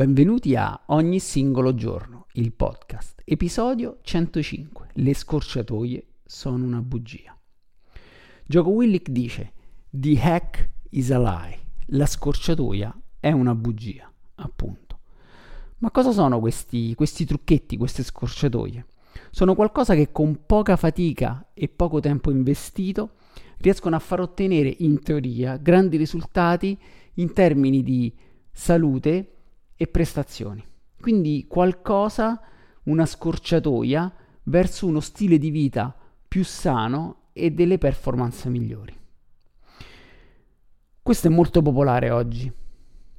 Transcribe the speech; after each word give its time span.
Benvenuti 0.00 0.56
a 0.56 0.84
Ogni 0.86 1.18
singolo 1.18 1.74
giorno, 1.74 2.24
il 2.32 2.54
podcast, 2.54 3.20
episodio 3.22 3.98
105. 4.00 4.92
Le 4.94 5.12
scorciatoie 5.12 6.06
sono 6.24 6.64
una 6.64 6.80
bugia. 6.80 7.38
Gioco 8.46 8.70
Willick 8.70 9.10
dice: 9.10 9.52
The 9.90 10.18
hack 10.18 10.70
is 10.92 11.10
a 11.10 11.18
lie. 11.18 11.58
La 11.88 12.06
scorciatoia 12.06 12.98
è 13.20 13.30
una 13.32 13.54
bugia, 13.54 14.10
appunto. 14.36 15.00
Ma 15.80 15.90
cosa 15.90 16.12
sono 16.12 16.40
questi, 16.40 16.94
questi 16.94 17.26
trucchetti, 17.26 17.76
queste 17.76 18.02
scorciatoie? 18.02 18.86
Sono 19.30 19.54
qualcosa 19.54 19.94
che 19.94 20.10
con 20.10 20.46
poca 20.46 20.76
fatica 20.76 21.50
e 21.52 21.68
poco 21.68 22.00
tempo 22.00 22.30
investito 22.30 23.16
riescono 23.58 23.96
a 23.96 23.98
far 23.98 24.20
ottenere 24.20 24.74
in 24.78 25.02
teoria 25.02 25.58
grandi 25.58 25.98
risultati 25.98 26.78
in 27.16 27.34
termini 27.34 27.82
di 27.82 28.10
salute 28.50 29.34
e 29.80 29.86
prestazioni. 29.86 30.62
Quindi 31.00 31.46
qualcosa, 31.48 32.38
una 32.82 33.06
scorciatoia 33.06 34.12
verso 34.42 34.86
uno 34.86 35.00
stile 35.00 35.38
di 35.38 35.48
vita 35.48 35.96
più 36.28 36.44
sano 36.44 37.28
e 37.32 37.50
delle 37.50 37.78
performance 37.78 38.46
migliori. 38.50 38.94
Questo 41.00 41.28
è 41.28 41.30
molto 41.30 41.62
popolare 41.62 42.10
oggi. 42.10 42.52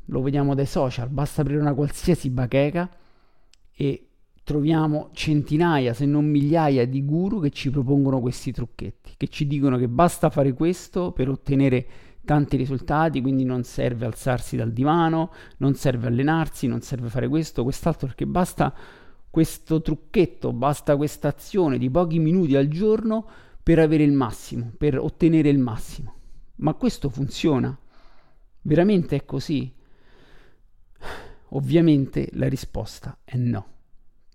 Lo 0.05 0.21
vediamo 0.21 0.53
dai 0.53 0.67
social, 0.67 1.09
basta 1.09 1.41
aprire 1.41 1.59
una 1.59 1.73
qualsiasi 1.73 2.30
bacheca 2.30 2.88
e 3.73 4.09
troviamo 4.43 5.09
centinaia, 5.14 5.95
se 5.95 6.05
non 6.05 6.25
migliaia 6.25 6.86
di 6.86 7.03
guru 7.03 7.39
che 7.39 7.49
ci 7.49 7.71
propongono 7.71 8.21
questi 8.21 8.52
trucchetti, 8.52 9.14
che 9.17 9.30
ci 9.30 9.47
dicono 9.47 9.77
che 9.77 9.88
basta 9.88 10.30
fare 10.30 10.53
questo 10.53 11.11
per 11.11 11.27
ottenere 11.27 11.88
tanti 12.23 12.55
risultati, 12.58 13.22
quindi 13.22 13.44
non 13.44 13.64
serve 13.64 14.05
alzarsi 14.05 14.55
dal 14.55 14.72
divano, 14.72 15.31
non 15.58 15.75
serve 15.75 16.08
allenarsi, 16.08 16.67
non 16.67 16.81
serve 16.81 17.09
fare 17.09 17.27
questo, 17.27 17.64
quest'altro, 17.64 18.08
perché 18.08 18.25
basta 18.25 18.73
questo 19.30 19.81
trucchetto, 19.81 20.52
basta 20.53 20.95
questa 20.95 21.30
azione 21.30 21.77
di 21.77 21.89
pochi 21.89 22.19
minuti 22.19 22.55
al 22.55 22.67
giorno 22.67 23.25
per 23.64 23.80
avere 23.80 24.03
il 24.03 24.11
massimo, 24.11 24.72
per 24.77 24.97
ottenere 24.97 25.49
il 25.49 25.59
massimo. 25.59 26.16
Ma 26.58 26.73
questo 26.73 27.09
funziona? 27.09 27.77
Veramente 28.64 29.16
è 29.16 29.25
così? 29.25 29.73
Ovviamente 31.49 32.30
la 32.33 32.47
risposta 32.47 33.17
è 33.23 33.36
no. 33.38 33.66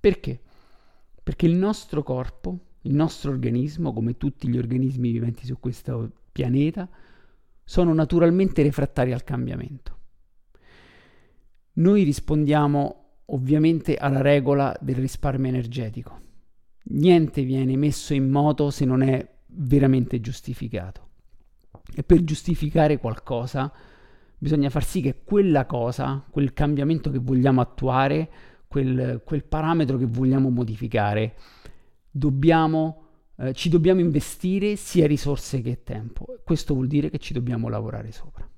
Perché? 0.01 0.41
Perché 1.23 1.47
il 1.47 1.55
nostro 1.55 2.03
corpo, 2.03 2.59
il 2.83 2.95
nostro 2.95 3.31
organismo, 3.31 3.93
come 3.93 4.17
tutti 4.17 4.49
gli 4.49 4.59
organismi 4.59 5.11
viventi 5.11 5.45
su 5.45 5.59
questo 5.59 6.11
pianeta, 6.33 6.89
sono 7.69 7.93
naturalmente 7.93 8.63
refrattari 8.63 9.13
al 9.13 9.25
cambiamento. 9.25 9.99
Noi 11.75 12.05
rispondiamo 12.05 13.23
ovviamente 13.27 13.97
alla 13.97 14.23
regola 14.23 14.75
del 14.81 14.95
risparmio 14.95 15.49
energetico. 15.49 16.21
Niente 16.85 17.43
viene 17.43 17.77
messo 17.77 18.15
in 18.15 18.31
moto 18.31 18.71
se 18.71 18.85
non 18.85 19.03
è 19.03 19.29
veramente 19.47 20.21
giustificato. 20.21 21.09
E 21.93 22.05
per 22.05 22.23
giustificare 22.23 22.99
qualcosa 22.99 23.73
bisogna 24.39 24.71
far 24.71 24.85
sì 24.85 25.01
che 25.01 25.23
quella 25.25 25.67
cosa, 25.67 26.25
quel 26.31 26.53
cambiamento 26.53 27.11
che 27.11 27.19
vogliamo 27.19 27.61
attuare, 27.61 28.31
quel, 28.69 29.23
quel 29.25 29.45
parametro 29.45 29.99
che 29.99 30.07
vogliamo 30.07 30.51
modificare, 30.51 31.35
dobbiamo 32.09 33.06
eh, 33.39 33.53
ci 33.53 33.69
dobbiamo 33.69 34.01
investire 34.01 34.77
sia 34.77 35.07
risorse 35.07 35.61
che 35.61 35.83
tempo. 35.83 36.39
Questo 36.45 36.75
vuol 36.75 36.87
dire 36.87 37.11
che 37.11 37.19
ci 37.19 37.33
dobbiamo 37.33 37.69
lavorare 37.69 38.13
sopra. 38.13 38.49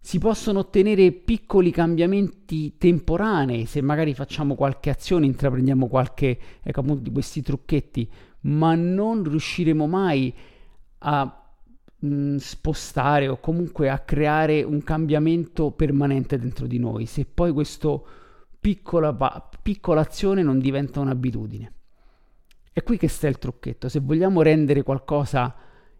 Si 0.00 0.18
possono 0.18 0.60
ottenere 0.60 1.12
piccoli 1.12 1.70
cambiamenti 1.70 2.78
temporanei 2.78 3.66
se 3.66 3.82
magari 3.82 4.14
facciamo 4.14 4.54
qualche 4.54 4.90
azione, 4.90 5.26
intraprendiamo 5.26 5.86
qualche 5.86 6.38
ecco, 6.62 6.80
appunto, 6.80 7.02
di 7.02 7.10
questi 7.10 7.42
trucchetti, 7.42 8.10
ma 8.42 8.74
non 8.74 9.24
riusciremo 9.24 9.86
mai 9.86 10.32
a 11.00 11.44
mh, 11.98 12.06
mm, 12.06 12.36
spostare 12.36 13.28
o 13.28 13.38
comunque 13.38 13.90
a 13.90 13.98
creare 13.98 14.62
un 14.62 14.82
cambiamento 14.82 15.72
permanente 15.72 16.38
dentro 16.38 16.66
di 16.66 16.78
noi 16.78 17.04
se 17.06 17.26
poi 17.26 17.52
questa 17.52 18.00
piccola, 18.60 19.14
piccola 19.60 20.00
azione 20.00 20.42
non 20.42 20.58
diventa 20.58 21.00
un'abitudine. 21.00 21.72
È 22.78 22.84
qui 22.84 22.96
che 22.96 23.08
sta 23.08 23.26
il 23.26 23.38
trucchetto. 23.38 23.88
Se 23.88 23.98
vogliamo 23.98 24.40
rendere 24.40 24.84
qualcosa 24.84 25.52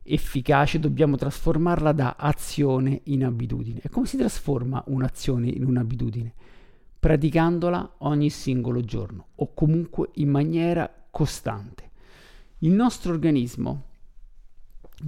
efficace, 0.04 0.78
dobbiamo 0.78 1.16
trasformarla 1.16 1.90
da 1.90 2.14
azione 2.16 3.00
in 3.06 3.24
abitudine. 3.24 3.80
E 3.82 3.88
come 3.88 4.06
si 4.06 4.16
trasforma 4.16 4.84
un'azione 4.86 5.48
in 5.48 5.64
un'abitudine? 5.64 6.32
Praticandola 7.00 7.94
ogni 7.98 8.30
singolo 8.30 8.80
giorno 8.82 9.26
o 9.34 9.52
comunque 9.54 10.10
in 10.14 10.28
maniera 10.28 10.88
costante. 11.10 11.90
Il 12.58 12.70
nostro 12.70 13.10
organismo 13.10 13.86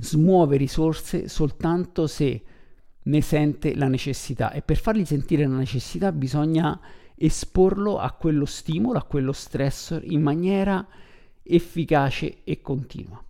smuove 0.00 0.56
risorse 0.56 1.28
soltanto 1.28 2.08
se 2.08 2.42
ne 3.00 3.20
sente 3.20 3.76
la 3.76 3.86
necessità 3.86 4.50
e 4.50 4.62
per 4.62 4.76
fargli 4.76 5.04
sentire 5.04 5.46
la 5.46 5.56
necessità 5.56 6.10
bisogna 6.10 6.80
esporlo 7.14 8.00
a 8.00 8.10
quello 8.10 8.44
stimolo, 8.44 8.98
a 8.98 9.04
quello 9.04 9.30
stressor 9.30 10.02
in 10.02 10.20
maniera 10.20 10.84
efficace 11.42 12.42
e 12.44 12.60
continua. 12.60 13.22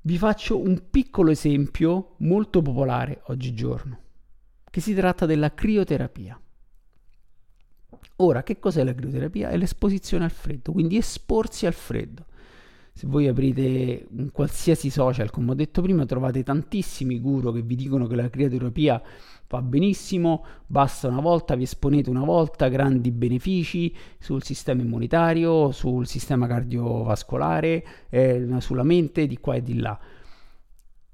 Vi 0.00 0.18
faccio 0.18 0.58
un 0.58 0.90
piccolo 0.90 1.30
esempio 1.30 2.16
molto 2.18 2.60
popolare 2.60 3.22
oggigiorno, 3.26 3.98
che 4.70 4.80
si 4.80 4.94
tratta 4.94 5.24
della 5.24 5.54
crioterapia. 5.54 6.38
Ora, 8.16 8.42
che 8.42 8.58
cos'è 8.58 8.84
la 8.84 8.94
crioterapia? 8.94 9.48
È 9.48 9.56
l'esposizione 9.56 10.24
al 10.24 10.30
freddo, 10.30 10.72
quindi 10.72 10.96
esporsi 10.96 11.66
al 11.66 11.72
freddo. 11.72 12.26
Se 12.96 13.08
voi 13.08 13.26
aprite 13.26 14.06
un 14.16 14.30
qualsiasi 14.30 14.88
social, 14.88 15.28
come 15.28 15.50
ho 15.50 15.54
detto 15.54 15.82
prima, 15.82 16.06
trovate 16.06 16.44
tantissimi 16.44 17.18
guru 17.18 17.52
che 17.52 17.62
vi 17.62 17.74
dicono 17.74 18.06
che 18.06 18.14
la 18.14 18.30
crioterapia 18.30 19.02
va 19.48 19.62
benissimo, 19.62 20.44
basta 20.64 21.08
una 21.08 21.20
volta, 21.20 21.56
vi 21.56 21.64
esponete 21.64 22.08
una 22.08 22.22
volta, 22.22 22.68
grandi 22.68 23.10
benefici 23.10 23.92
sul 24.16 24.44
sistema 24.44 24.82
immunitario, 24.82 25.72
sul 25.72 26.06
sistema 26.06 26.46
cardiovascolare, 26.46 27.84
eh, 28.10 28.46
sulla 28.60 28.84
mente, 28.84 29.26
di 29.26 29.38
qua 29.38 29.56
e 29.56 29.62
di 29.64 29.80
là. 29.80 29.98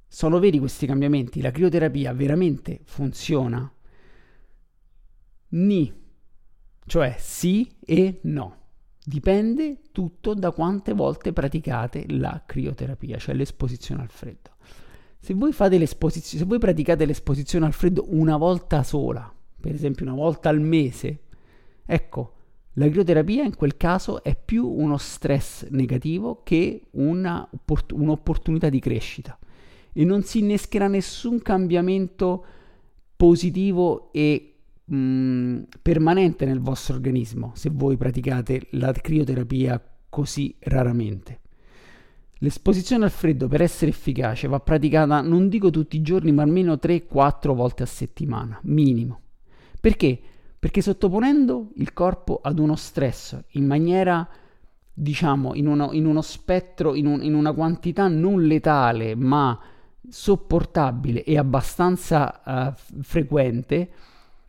Sono 0.06 0.38
veri 0.38 0.58
questi 0.58 0.84
cambiamenti? 0.84 1.40
La 1.40 1.50
crioterapia 1.50 2.12
veramente 2.12 2.80
funziona? 2.84 3.72
Ni, 5.52 5.92
cioè 6.84 7.16
sì 7.18 7.74
e 7.80 8.20
no. 8.24 8.59
Dipende 9.10 9.78
tutto 9.90 10.34
da 10.34 10.52
quante 10.52 10.92
volte 10.92 11.32
praticate 11.32 12.04
la 12.10 12.44
crioterapia, 12.46 13.18
cioè 13.18 13.34
l'esposizione 13.34 14.02
al 14.02 14.08
freddo. 14.08 14.50
Se 15.18 15.34
voi, 15.34 15.52
l'esposizione, 15.52 16.44
se 16.44 16.48
voi 16.48 16.60
praticate 16.60 17.04
l'esposizione 17.04 17.66
al 17.66 17.72
freddo 17.72 18.04
una 18.10 18.36
volta 18.36 18.84
sola, 18.84 19.34
per 19.60 19.74
esempio 19.74 20.06
una 20.06 20.14
volta 20.14 20.48
al 20.48 20.60
mese, 20.60 21.22
ecco, 21.84 22.34
la 22.74 22.88
crioterapia 22.88 23.42
in 23.42 23.56
quel 23.56 23.76
caso 23.76 24.22
è 24.22 24.36
più 24.36 24.64
uno 24.64 24.96
stress 24.96 25.66
negativo 25.70 26.42
che 26.44 26.86
una, 26.92 27.50
un'opportunità 27.92 28.68
di 28.68 28.78
crescita 28.78 29.36
e 29.92 30.04
non 30.04 30.22
si 30.22 30.38
innescherà 30.38 30.86
nessun 30.86 31.42
cambiamento 31.42 32.44
positivo 33.16 34.12
e 34.12 34.49
mh, 34.90 34.96
mm, 34.96 35.62
permanente 35.82 36.44
nel 36.44 36.60
vostro 36.60 36.94
organismo 36.94 37.52
se 37.54 37.70
voi 37.72 37.96
praticate 37.96 38.68
la 38.72 38.92
crioterapia 38.92 39.82
così 40.08 40.54
raramente. 40.60 41.38
L'esposizione 42.42 43.04
al 43.04 43.10
freddo 43.10 43.48
per 43.48 43.60
essere 43.60 43.90
efficace 43.90 44.48
va 44.48 44.60
praticata 44.60 45.20
non 45.20 45.48
dico 45.48 45.70
tutti 45.70 45.96
i 45.96 46.02
giorni 46.02 46.32
ma 46.32 46.42
almeno 46.42 46.74
3-4 46.74 47.54
volte 47.54 47.82
a 47.82 47.86
settimana, 47.86 48.58
minimo. 48.62 49.20
Perché? 49.78 50.18
Perché 50.58 50.82
sottoponendo 50.82 51.72
il 51.76 51.92
corpo 51.92 52.40
ad 52.42 52.58
uno 52.58 52.76
stress 52.76 53.38
in 53.52 53.66
maniera, 53.66 54.26
diciamo, 54.92 55.54
in 55.54 55.66
uno, 55.66 55.92
in 55.92 56.06
uno 56.06 56.22
spettro, 56.22 56.94
in, 56.94 57.06
un, 57.06 57.22
in 57.22 57.34
una 57.34 57.52
quantità 57.52 58.08
non 58.08 58.42
letale 58.42 59.14
ma 59.14 59.58
sopportabile 60.08 61.24
e 61.24 61.38
abbastanza 61.38 62.40
uh, 62.44 63.00
frequente, 63.02 63.90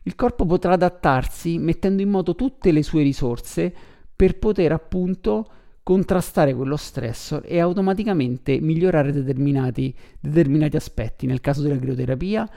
il 0.03 0.15
corpo 0.15 0.45
potrà 0.45 0.74
adattarsi 0.74 1.57
mettendo 1.57 2.01
in 2.01 2.09
moto 2.09 2.36
tutte 2.36 2.71
le 2.71 2.83
sue 2.83 3.03
risorse 3.03 3.74
per 4.15 4.39
poter 4.39 4.71
appunto 4.71 5.48
contrastare 5.83 6.53
quello 6.53 6.77
stress 6.77 7.39
e 7.44 7.59
automaticamente 7.59 8.59
migliorare 8.59 9.12
determinati, 9.12 9.94
determinati 10.19 10.75
aspetti. 10.75 11.25
Nel 11.25 11.42
caso 11.42 11.62
della 11.62 11.77
crioterapia 11.77 12.48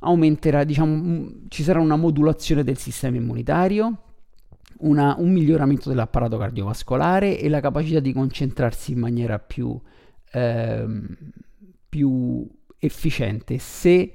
aumenterà, 0.00 0.64
diciamo, 0.64 1.30
ci 1.48 1.62
sarà 1.62 1.80
una 1.80 1.96
modulazione 1.96 2.62
del 2.62 2.76
sistema 2.76 3.16
immunitario, 3.16 4.02
una, 4.80 5.16
un 5.18 5.32
miglioramento 5.32 5.88
dell'apparato 5.88 6.36
cardiovascolare 6.36 7.38
e 7.38 7.48
la 7.48 7.60
capacità 7.60 8.00
di 8.00 8.12
concentrarsi 8.12 8.92
in 8.92 8.98
maniera 8.98 9.38
più, 9.38 9.78
ehm, 10.32 11.16
più 11.88 12.46
efficiente 12.78 13.58
se 13.58 14.12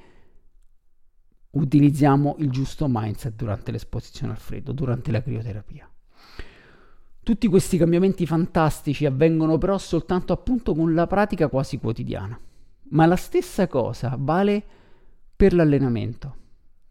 utilizziamo 1.54 2.36
il 2.40 2.50
giusto 2.50 2.88
mindset 2.90 3.36
durante 3.36 3.72
l'esposizione 3.72 4.32
al 4.34 4.40
freddo, 4.40 4.72
durante 4.72 5.12
la 5.12 5.22
crioterapia. 5.22 5.90
Tutti 7.22 7.48
questi 7.48 7.78
cambiamenti 7.78 8.26
fantastici 8.26 9.06
avvengono 9.06 9.58
però 9.58 9.78
soltanto 9.78 10.34
appunto 10.34 10.74
con 10.74 10.94
la 10.94 11.08
pratica 11.08 11.48
quasi 11.48 11.78
quotidiana. 11.78 12.38
Ma 12.90 13.06
la 13.06 13.16
stessa 13.16 13.68
cosa 13.68 14.16
vale 14.20 14.64
per 15.36 15.54
l'allenamento. 15.54 16.36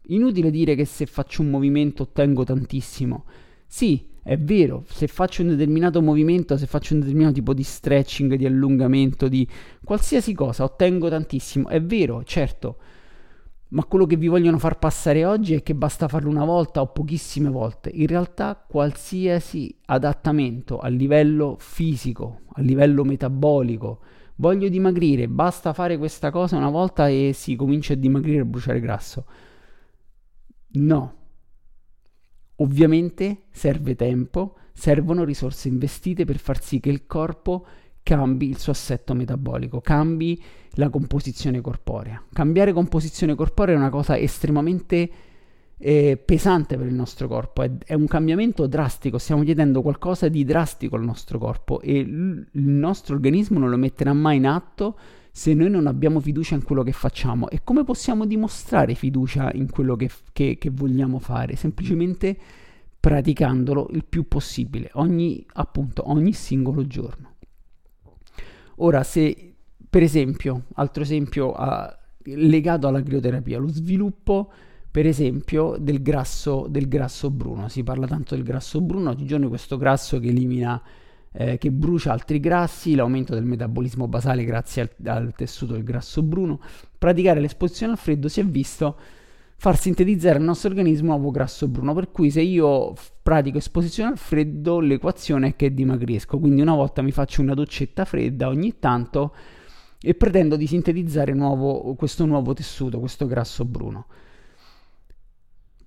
Inutile 0.07 0.49
dire 0.49 0.75
che 0.75 0.85
se 0.85 1.05
faccio 1.05 1.41
un 1.41 1.49
movimento 1.49 2.03
ottengo 2.03 2.43
tantissimo. 2.43 3.25
Sì, 3.67 4.07
è 4.23 4.37
vero, 4.37 4.85
se 4.87 5.07
faccio 5.07 5.41
un 5.41 5.49
determinato 5.49 6.01
movimento, 6.01 6.57
se 6.57 6.65
faccio 6.65 6.93
un 6.93 7.01
determinato 7.01 7.35
tipo 7.35 7.53
di 7.53 7.63
stretching, 7.63 8.35
di 8.35 8.45
allungamento, 8.45 9.27
di 9.27 9.47
qualsiasi 9.83 10.33
cosa, 10.33 10.63
ottengo 10.63 11.09
tantissimo. 11.09 11.67
È 11.67 11.81
vero, 11.81 12.23
certo 12.23 12.77
ma 13.73 13.83
quello 13.85 14.05
che 14.05 14.17
vi 14.17 14.27
vogliono 14.27 14.59
far 14.59 14.77
passare 14.77 15.25
oggi 15.25 15.55
è 15.55 15.63
che 15.63 15.73
basta 15.73 16.07
farlo 16.07 16.29
una 16.29 16.45
volta 16.45 16.81
o 16.81 16.91
pochissime 16.91 17.49
volte. 17.49 17.89
In 17.89 18.05
realtà 18.05 18.55
qualsiasi 18.55 19.75
adattamento 19.85 20.77
a 20.77 20.87
livello 20.89 21.55
fisico, 21.59 22.41
a 22.53 22.61
livello 22.61 23.03
metabolico, 23.03 24.01
voglio 24.35 24.69
dimagrire, 24.69 25.27
basta 25.27 25.73
fare 25.73 25.97
questa 25.97 26.29
cosa 26.29 26.55
una 26.55 26.69
volta 26.69 27.07
e 27.07 27.31
si 27.33 27.55
comincia 27.55 27.93
a 27.93 27.97
dimagrire 27.97 28.41
e 28.41 28.45
bruciare 28.45 28.79
grasso. 28.79 29.25
No. 30.73 31.15
Ovviamente 32.57 33.45
serve 33.49 33.95
tempo, 33.95 34.55
servono 34.71 35.23
risorse 35.23 35.67
investite 35.67 36.25
per 36.25 36.37
far 36.37 36.61
sì 36.61 36.79
che 36.79 36.91
il 36.91 37.07
corpo 37.07 37.65
cambi 38.03 38.49
il 38.49 38.57
suo 38.59 38.73
assetto 38.73 39.13
metabolico, 39.13 39.81
cambi 39.81 40.41
la 40.73 40.89
composizione 40.89 41.61
corporea. 41.61 42.21
Cambiare 42.31 42.73
composizione 42.73 43.33
corporea 43.33 43.75
è 43.75 43.77
una 43.77 43.89
cosa 43.89 44.17
estremamente 44.17 45.09
eh, 45.77 46.17
pesante 46.23 46.77
per 46.77 46.87
il 46.87 46.93
nostro 46.93 47.27
corpo, 47.27 47.61
è, 47.61 47.71
è, 47.85 47.93
un 47.93 48.07
cambiamento 48.07 48.67
drastico, 48.67 49.17
stiamo 49.17 49.43
chiedendo 49.43 49.81
qualcosa 49.81 50.29
di 50.29 50.45
drastico 50.45 50.95
al 50.95 51.03
nostro 51.03 51.37
corpo 51.39 51.81
e 51.81 52.03
l- 52.03 52.47
il 52.51 52.67
nostro 52.67 53.15
organismo 53.15 53.59
non 53.59 53.69
lo 53.69 53.77
metterà 53.77 54.13
mai 54.13 54.37
in 54.37 54.45
atto 54.45 54.97
se 55.31 55.53
noi 55.53 55.69
non 55.69 55.87
abbiamo 55.87 56.19
fiducia 56.19 56.55
in 56.55 56.63
quello 56.63 56.83
che 56.83 56.91
facciamo. 56.91 57.49
E 57.49 57.61
come 57.63 57.83
possiamo 57.83 58.25
dimostrare 58.25 58.93
fiducia 58.93 59.51
in 59.53 59.69
quello 59.69 59.95
che, 59.95 60.09
che, 60.31 60.57
che 60.59 60.69
vogliamo 60.69 61.19
fare? 61.19 61.55
Semplicemente 61.55 62.37
praticandolo 62.99 63.89
il 63.91 64.05
più 64.05 64.27
possibile, 64.27 64.89
ogni, 64.93 65.43
appunto, 65.53 66.09
ogni 66.09 66.31
singolo 66.31 66.87
giorno. 66.87 67.32
Ora, 68.77 69.03
se 69.03 69.53
per 69.89 70.01
esempio, 70.01 70.65
altro 70.73 71.03
esempio 71.03 71.51
uh, 71.51 71.87
legato 72.23 72.87
alla 72.87 73.03
crioterapia, 73.03 73.59
lo 73.59 73.67
sviluppo 73.67 74.51
per 74.89 75.05
esempio 75.05 75.75
del 75.79 76.01
grasso, 76.01 76.67
del 76.69 76.87
grasso 76.87 77.29
bruno, 77.29 77.67
si 77.67 77.83
parla 77.83 78.07
tanto 78.07 78.35
del 78.35 78.43
grasso 78.43 78.81
bruno, 78.81 79.09
oggigiorno 79.09 79.49
questo 79.49 79.77
grasso 79.77 80.19
che 80.19 80.27
elimina 80.27 80.81
eh, 81.31 81.57
che 81.57 81.71
brucia 81.71 82.11
altri 82.11 82.39
grassi, 82.39 82.95
l'aumento 82.95 83.33
del 83.33 83.43
metabolismo 83.43 84.07
basale 84.07 84.43
grazie 84.43 84.81
al, 84.83 85.07
al, 85.07 85.33
tessuto 85.35 85.73
del 85.73 85.83
grasso 85.83 86.21
bruno. 86.21 86.59
Praticare 86.97 87.39
l'esposizione 87.39 87.93
al 87.93 87.97
freddo 87.97 88.27
si 88.27 88.39
è 88.39 88.45
visto 88.45 88.95
far 89.63 89.77
sintetizzare 89.77 90.39
al 90.39 90.43
nostro 90.43 90.71
organismo 90.71 91.13
nuovo 91.13 91.31
grasso 91.31 91.69
bruno, 91.69 91.93
per 91.93 92.11
cui 92.11 92.29
se 92.29 92.41
io 92.41 92.93
pratico 93.21 93.59
esposizione 93.59 94.09
al 94.09 94.17
freddo, 94.17 94.81
l'equazione 94.81 95.47
è 95.47 95.55
che 95.55 95.73
dimagrisco, 95.73 96.37
quindi 96.37 96.59
una 96.59 96.75
volta 96.75 97.01
mi 97.01 97.13
faccio 97.13 97.41
una 97.41 97.53
doccetta 97.53 98.03
fredda 98.03 98.49
ogni 98.49 98.77
tanto 98.77 99.33
e 100.01 100.15
pretendo 100.15 100.57
di 100.57 100.67
sintetizzare 100.67 101.31
nuovo, 101.31 101.95
questo 101.95 102.25
nuovo 102.25 102.51
tessuto, 102.51 102.99
questo 102.99 103.25
grasso 103.25 103.63
bruno. 103.63 104.07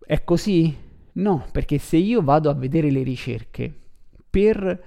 È 0.06 0.24
così? 0.24 0.74
No, 1.12 1.44
perché 1.52 1.76
se 1.76 1.98
io 1.98 2.22
vado 2.22 2.48
a 2.48 2.54
vedere 2.54 2.90
le 2.90 3.02
ricerche 3.02 3.70
per 4.30 4.84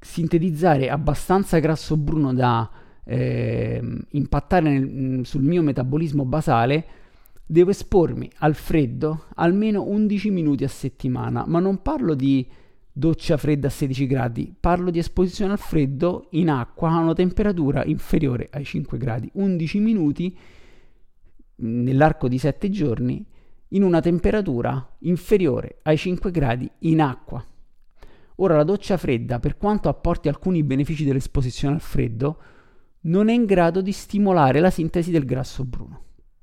sintetizzare 0.00 0.90
abbastanza 0.90 1.60
grasso 1.60 1.96
bruno 1.96 2.34
da 2.34 2.68
eh, 3.04 3.80
impattare 4.10 4.68
nel, 4.68 5.24
sul 5.24 5.42
mio 5.42 5.62
metabolismo 5.62 6.24
basale, 6.24 7.04
Devo 7.48 7.70
espormi 7.70 8.28
al 8.38 8.56
freddo 8.56 9.26
almeno 9.36 9.84
11 9.84 10.30
minuti 10.30 10.64
a 10.64 10.68
settimana, 10.68 11.44
ma 11.46 11.60
non 11.60 11.80
parlo 11.80 12.14
di 12.14 12.44
doccia 12.90 13.36
fredda 13.36 13.68
a 13.68 13.70
16 13.70 14.06
gradi, 14.08 14.52
parlo 14.58 14.90
di 14.90 14.98
esposizione 14.98 15.52
al 15.52 15.58
freddo 15.58 16.26
in 16.30 16.50
acqua 16.50 16.90
a 16.90 16.98
una 16.98 17.12
temperatura 17.12 17.84
inferiore 17.84 18.48
ai 18.50 18.64
5 18.64 18.98
gradi, 18.98 19.30
11 19.34 19.78
minuti 19.78 20.36
nell'arco 21.58 22.26
di 22.26 22.36
7 22.36 22.68
giorni 22.68 23.24
in 23.68 23.84
una 23.84 24.00
temperatura 24.00 24.96
inferiore 25.00 25.78
ai 25.82 25.96
5 25.96 26.32
gradi 26.32 26.68
in 26.80 27.00
acqua. 27.00 27.46
Ora 28.36 28.56
la 28.56 28.64
doccia 28.64 28.96
fredda, 28.96 29.38
per 29.38 29.56
quanto 29.56 29.88
apporti 29.88 30.26
alcuni 30.26 30.64
benefici 30.64 31.04
dell'esposizione 31.04 31.74
al 31.74 31.80
freddo, 31.80 32.42
non 33.02 33.28
è 33.28 33.32
in 33.32 33.44
grado 33.44 33.82
di 33.82 33.92
stimolare 33.92 34.58
la 34.58 34.70
sintesi 34.70 35.12
del 35.12 35.24
grasso 35.24 35.64
bruno. 35.64 36.00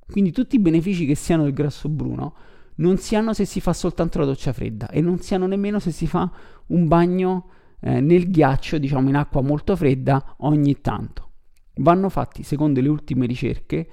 Quindi 0.07 0.31
tutti 0.31 0.55
i 0.55 0.59
benefici 0.59 1.05
che 1.05 1.15
si 1.15 1.33
hanno 1.33 1.43
del 1.43 1.53
grasso 1.53 1.89
bruno 1.89 2.35
non 2.75 2.97
si 2.97 3.15
hanno 3.15 3.33
se 3.33 3.45
si 3.45 3.61
fa 3.61 3.73
soltanto 3.73 4.19
la 4.19 4.25
doccia 4.25 4.53
fredda 4.53 4.89
e 4.89 5.01
non 5.01 5.19
si 5.19 5.35
hanno 5.35 5.47
nemmeno 5.47 5.79
se 5.79 5.91
si 5.91 6.07
fa 6.07 6.31
un 6.67 6.87
bagno 6.87 7.49
eh, 7.79 7.99
nel 7.99 8.29
ghiaccio, 8.29 8.77
diciamo 8.77 9.09
in 9.09 9.15
acqua 9.15 9.41
molto 9.41 9.75
fredda 9.75 10.35
ogni 10.39 10.79
tanto. 10.81 11.29
Vanno 11.75 12.09
fatti, 12.09 12.43
secondo 12.43 12.79
le 12.81 12.87
ultime 12.87 13.25
ricerche, 13.25 13.87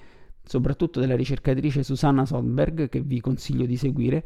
soprattutto 0.44 1.00
della 1.00 1.16
ricercatrice 1.16 1.82
Susanna 1.82 2.24
Soldberg, 2.24 2.88
che 2.88 3.00
vi 3.00 3.20
consiglio 3.20 3.66
di 3.66 3.76
seguire, 3.76 4.24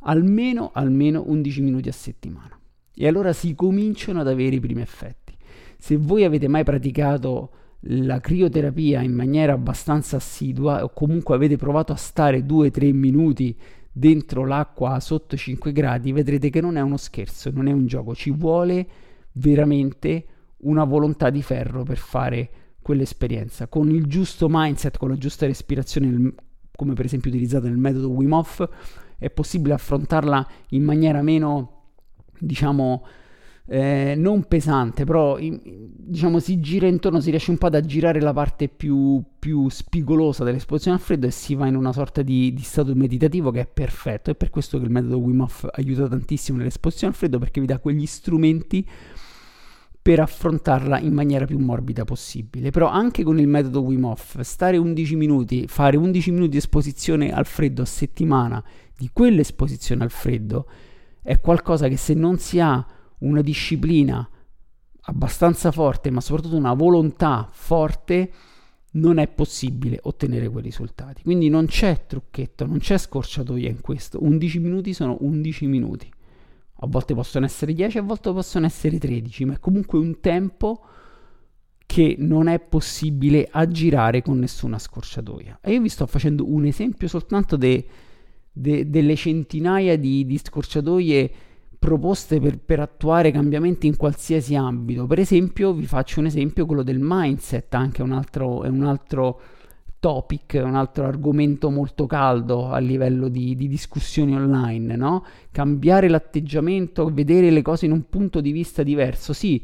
almeno, 0.00 0.70
almeno 0.72 1.22
11 1.26 1.60
minuti 1.62 1.88
a 1.88 1.92
settimana. 1.92 2.58
E 2.94 3.06
allora 3.06 3.32
si 3.32 3.54
cominciano 3.54 4.20
ad 4.20 4.28
avere 4.28 4.56
i 4.56 4.60
primi 4.60 4.80
effetti. 4.80 5.36
Se 5.78 5.96
voi 5.96 6.24
avete 6.24 6.48
mai 6.48 6.64
praticato 6.64 7.50
la 7.82 8.20
crioterapia 8.20 9.02
in 9.02 9.12
maniera 9.12 9.52
abbastanza 9.52 10.16
assidua 10.16 10.82
o 10.82 10.90
comunque 10.92 11.34
avete 11.34 11.56
provato 11.56 11.92
a 11.92 11.96
stare 11.96 12.40
2-3 12.40 12.92
minuti 12.92 13.56
dentro 13.92 14.44
l'acqua 14.44 14.98
sotto 15.00 15.36
5 15.36 15.72
gradi, 15.72 16.12
vedrete 16.12 16.50
che 16.50 16.60
non 16.60 16.76
è 16.76 16.80
uno 16.80 16.96
scherzo, 16.96 17.50
non 17.52 17.68
è 17.68 17.72
un 17.72 17.86
gioco, 17.86 18.14
ci 18.14 18.30
vuole 18.30 18.86
veramente 19.32 20.26
una 20.58 20.84
volontà 20.84 21.30
di 21.30 21.42
ferro 21.42 21.82
per 21.82 21.98
fare 21.98 22.50
quell'esperienza. 22.80 23.68
Con 23.68 23.90
il 23.90 24.06
giusto 24.06 24.46
mindset, 24.48 24.96
con 24.96 25.10
la 25.10 25.16
giusta 25.16 25.46
respirazione, 25.46 26.34
come 26.74 26.94
per 26.94 27.04
esempio 27.04 27.30
utilizzata 27.30 27.68
nel 27.68 27.76
metodo 27.76 28.10
Wim 28.10 28.32
Hof, 28.32 28.68
è 29.18 29.30
possibile 29.30 29.74
affrontarla 29.74 30.46
in 30.70 30.84
maniera 30.84 31.22
meno, 31.22 31.90
diciamo, 32.38 33.04
eh, 33.70 34.14
non 34.16 34.44
pesante, 34.44 35.04
però 35.04 35.36
diciamo 35.38 36.38
si 36.38 36.58
gira 36.58 36.86
intorno, 36.86 37.20
si 37.20 37.28
riesce 37.28 37.50
un 37.50 37.58
po' 37.58 37.66
ad 37.66 37.74
aggirare 37.74 38.18
la 38.18 38.32
parte 38.32 38.68
più, 38.68 39.22
più 39.38 39.68
spigolosa 39.68 40.42
dell'esposizione 40.42 40.96
al 40.96 41.02
freddo 41.02 41.26
e 41.26 41.30
si 41.30 41.54
va 41.54 41.66
in 41.66 41.76
una 41.76 41.92
sorta 41.92 42.22
di, 42.22 42.54
di, 42.54 42.62
stato 42.62 42.94
meditativo 42.94 43.50
che 43.50 43.60
è 43.60 43.66
perfetto. 43.66 44.30
È 44.30 44.34
per 44.34 44.48
questo 44.48 44.78
che 44.78 44.84
il 44.84 44.90
metodo 44.90 45.18
Wim 45.18 45.40
Hof 45.40 45.68
aiuta 45.70 46.08
tantissimo 46.08 46.56
nell'esposizione 46.56 47.12
al 47.12 47.18
freddo 47.18 47.38
perché 47.38 47.60
vi 47.60 47.66
dà 47.66 47.78
quegli 47.78 48.06
strumenti 48.06 48.86
per 50.00 50.20
affrontarla 50.20 51.00
in 51.00 51.12
maniera 51.12 51.44
più 51.44 51.58
morbida 51.58 52.04
possibile. 52.04 52.70
Però 52.70 52.88
anche 52.88 53.22
con 53.22 53.38
il 53.38 53.48
metodo 53.48 53.82
Wim 53.82 54.04
Hof, 54.04 54.40
stare 54.40 54.78
11 54.78 55.14
minuti, 55.14 55.66
fare 55.68 55.98
11 55.98 56.30
minuti 56.30 56.50
di 56.52 56.56
esposizione 56.56 57.30
al 57.34 57.44
freddo 57.44 57.82
a 57.82 57.86
settimana 57.86 58.64
di 58.96 59.10
quell'esposizione 59.12 60.04
al 60.04 60.10
freddo 60.10 60.66
è 61.22 61.38
qualcosa 61.38 61.88
che 61.88 61.98
se 61.98 62.14
non 62.14 62.38
si 62.38 62.58
ha 62.58 62.82
una 63.18 63.42
disciplina 63.42 64.28
abbastanza 65.02 65.70
forte, 65.72 66.10
ma 66.10 66.20
soprattutto 66.20 66.56
una 66.56 66.74
volontà 66.74 67.48
forte, 67.50 68.30
non 68.92 69.18
è 69.18 69.28
possibile 69.28 69.98
ottenere 70.02 70.48
quei 70.48 70.62
risultati. 70.62 71.22
Quindi 71.22 71.48
non 71.48 71.66
c'è 71.66 72.06
trucchetto, 72.06 72.66
non 72.66 72.78
c'è 72.78 72.98
scorciatoia 72.98 73.68
in 73.68 73.80
questo. 73.80 74.22
11 74.22 74.58
minuti 74.58 74.92
sono 74.92 75.16
11 75.20 75.66
minuti. 75.66 76.10
A 76.80 76.86
volte 76.86 77.14
possono 77.14 77.44
essere 77.44 77.72
10, 77.72 77.98
a 77.98 78.02
volte 78.02 78.32
possono 78.32 78.66
essere 78.66 78.98
13, 78.98 79.44
ma 79.46 79.54
è 79.54 79.58
comunque 79.58 79.98
un 79.98 80.20
tempo 80.20 80.84
che 81.86 82.16
non 82.18 82.48
è 82.48 82.60
possibile 82.60 83.48
aggirare 83.50 84.22
con 84.22 84.38
nessuna 84.38 84.78
scorciatoia. 84.78 85.58
E 85.62 85.72
io 85.72 85.80
vi 85.80 85.88
sto 85.88 86.06
facendo 86.06 86.50
un 86.50 86.66
esempio 86.66 87.08
soltanto 87.08 87.56
de, 87.56 87.86
de, 88.52 88.88
delle 88.88 89.16
centinaia 89.16 89.96
di, 89.96 90.24
di 90.26 90.38
scorciatoie 90.38 91.32
proposte 91.78 92.40
per, 92.40 92.58
per, 92.58 92.80
attuare 92.80 93.30
cambiamenti 93.30 93.86
in 93.86 93.96
qualsiasi 93.96 94.54
ambito. 94.56 95.06
Per 95.06 95.18
esempio, 95.18 95.72
vi 95.72 95.86
faccio 95.86 96.20
un 96.20 96.26
esempio, 96.26 96.66
quello 96.66 96.82
del 96.82 96.98
mindset, 97.00 97.72
anche 97.74 98.02
un 98.02 98.12
altro, 98.12 98.64
è 98.64 98.68
un 98.68 98.84
altro 98.84 99.40
topic, 100.00 100.60
un 100.62 100.74
altro 100.74 101.06
argomento 101.06 101.70
molto 101.70 102.06
caldo 102.06 102.70
a 102.70 102.78
livello 102.78 103.28
di, 103.28 103.56
di 103.56 103.68
discussioni 103.68 104.34
online, 104.34 104.96
no? 104.96 105.24
Cambiare 105.50 106.08
l'atteggiamento, 106.08 107.12
vedere 107.12 107.50
le 107.50 107.62
cose 107.62 107.86
in 107.86 107.92
un 107.92 108.08
punto 108.08 108.40
di 108.40 108.52
vista 108.52 108.82
diverso, 108.82 109.32
sì, 109.32 109.62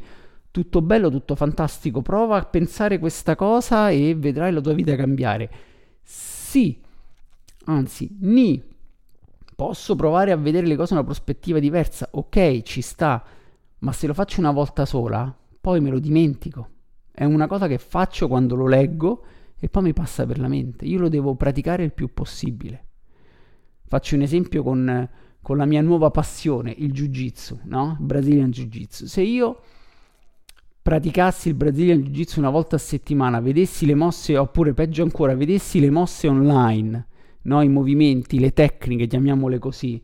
tutto 0.51 0.81
bello, 0.81 1.09
tutto 1.09 1.35
fantastico, 1.35 2.01
prova 2.01 2.37
a 2.37 2.45
pensare 2.45 2.99
questa 2.99 3.35
cosa 3.35 3.89
e 3.89 4.15
vedrai 4.17 4.53
la 4.53 4.61
tua 4.61 4.73
vita 4.73 4.95
cambiare. 4.95 5.49
Sì, 6.01 6.77
anzi, 7.65 8.15
ni, 8.21 8.61
posso 9.55 9.95
provare 9.95 10.31
a 10.31 10.35
vedere 10.35 10.67
le 10.67 10.75
cose 10.75 10.93
in 10.93 10.99
una 10.99 11.07
prospettiva 11.07 11.59
diversa, 11.59 12.09
ok, 12.11 12.61
ci 12.61 12.81
sta, 12.81 13.23
ma 13.79 13.91
se 13.91 14.05
lo 14.07 14.13
faccio 14.13 14.39
una 14.39 14.51
volta 14.51 14.85
sola, 14.85 15.33
poi 15.61 15.79
me 15.79 15.89
lo 15.89 15.99
dimentico. 15.99 16.69
È 17.11 17.23
una 17.23 17.47
cosa 17.47 17.67
che 17.67 17.77
faccio 17.77 18.27
quando 18.27 18.55
lo 18.55 18.67
leggo 18.67 19.23
e 19.57 19.69
poi 19.69 19.83
mi 19.83 19.93
passa 19.93 20.25
per 20.25 20.37
la 20.39 20.49
mente. 20.49 20.85
Io 20.85 20.99
lo 20.99 21.07
devo 21.07 21.35
praticare 21.35 21.83
il 21.83 21.93
più 21.93 22.13
possibile. 22.13 22.83
Faccio 23.87 24.15
un 24.15 24.21
esempio 24.21 24.63
con, 24.63 25.09
con 25.41 25.57
la 25.57 25.65
mia 25.65 25.81
nuova 25.81 26.11
passione, 26.11 26.73
il 26.77 26.91
Jiu-Jitsu, 26.91 27.61
no? 27.63 27.95
Brazilian 27.99 28.49
Jiu-Jitsu. 28.49 29.05
Se 29.05 29.21
io 29.21 29.59
praticassi 30.81 31.47
il 31.47 31.53
Brazilian 31.55 31.99
Jiu-Jitsu 31.99 32.39
una 32.39 32.49
volta 32.49 32.75
a 32.75 32.79
settimana, 32.79 33.39
vedessi 33.39 33.85
le 33.85 33.95
mosse, 33.95 34.37
oppure 34.37 34.73
peggio 34.73 35.03
ancora, 35.03 35.33
vedessi 35.35 35.79
le 35.79 35.89
mosse 35.89 36.27
online, 36.27 37.07
no? 37.45 37.61
i 37.61 37.69
movimenti, 37.69 38.39
le 38.39 38.53
tecniche, 38.53 39.07
chiamiamole 39.07 39.59
così, 39.59 40.01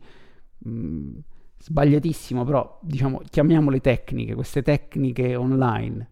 mm, 0.68 1.16
sbagliatissimo, 1.58 2.44
però 2.44 2.78
diciamo, 2.82 3.22
chiamiamole 3.28 3.80
tecniche, 3.80 4.34
queste 4.34 4.62
tecniche 4.62 5.36
online, 5.36 6.10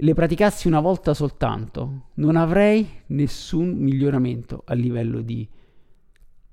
le 0.00 0.14
praticassi 0.14 0.68
una 0.68 0.80
volta 0.80 1.12
soltanto, 1.14 2.10
non 2.14 2.36
avrei 2.36 2.88
nessun 3.06 3.70
miglioramento 3.70 4.62
a 4.66 4.74
livello 4.74 5.20
di, 5.22 5.48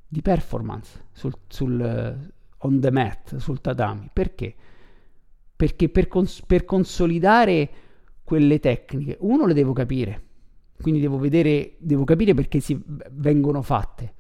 di 0.08 0.22
performance 0.22 1.06
sul, 1.12 1.34
sul, 1.48 2.34
on 2.58 2.80
the 2.80 2.92
mat, 2.92 3.36
sul 3.36 3.62
tatami. 3.62 4.10
Perché? 4.12 4.56
Perché 5.56 5.90
per, 5.90 6.08
cons- 6.08 6.42
per 6.42 6.66
consolidare 6.66 7.70
quelle 8.24 8.60
tecniche, 8.60 9.18
uno 9.20 9.46
le 9.46 9.54
devo 9.54 9.74
capire, 9.74 10.25
quindi 10.82 11.00
devo 11.00 11.18
vedere, 11.18 11.76
devo 11.80 12.04
capire 12.04 12.34
perché 12.34 12.60
si 12.60 12.80
vengono 13.12 13.62
fatte. 13.62 14.14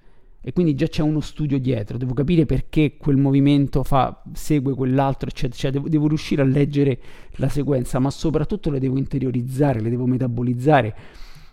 E 0.48 0.54
quindi 0.54 0.76
già 0.76 0.86
c'è 0.86 1.02
uno 1.02 1.22
studio 1.22 1.60
dietro, 1.60 1.98
devo 1.98 2.14
capire 2.14 2.46
perché 2.46 2.98
quel 2.98 3.18
movimento 3.18 3.82
fa, 3.82 4.22
segue 4.34 4.76
quell'altro, 4.76 5.28
eccetera, 5.28 5.58
cioè 5.58 5.72
devo, 5.72 5.90
devo, 5.90 6.08
riuscire 6.08 6.44
a 6.44 6.46
leggere 6.46 7.00
la 7.38 7.50
sequenza, 7.50 7.98
ma 7.98 8.12
soprattutto 8.12 8.70
le 8.70 8.80
devo 8.80 8.96
interiorizzare, 8.98 9.82
le 9.82 9.90
devo 9.90 10.06
metabolizzare. 10.06 10.96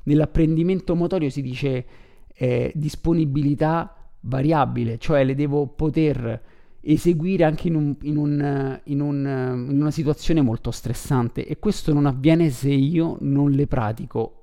Nell'apprendimento 0.03 0.95
motorio 0.95 1.31
si 1.31 1.41
dice 1.41 1.87
eh, 2.35 2.71
disponibilità 2.75 3.97
variabile, 4.21 4.99
cioè 4.99 5.25
le 5.25 5.35
devo 5.35 5.69
poter 5.69 6.43
eseguire 6.83 7.45
anche 7.45 7.69
in, 7.69 7.77
un, 7.77 7.97
in, 8.03 8.17
un, 8.19 8.81
in, 8.85 9.01
un, 9.01 9.67
in 9.71 9.81
una 9.81 9.91
situazione 9.91 10.43
molto 10.43 10.71
stressante. 10.71 11.47
E 11.47 11.59
questo 11.59 11.95
non 11.95 12.05
avviene 12.05 12.51
se 12.51 12.71
io 12.71 13.17
non 13.21 13.53
le 13.53 13.67
pratico 13.67 14.42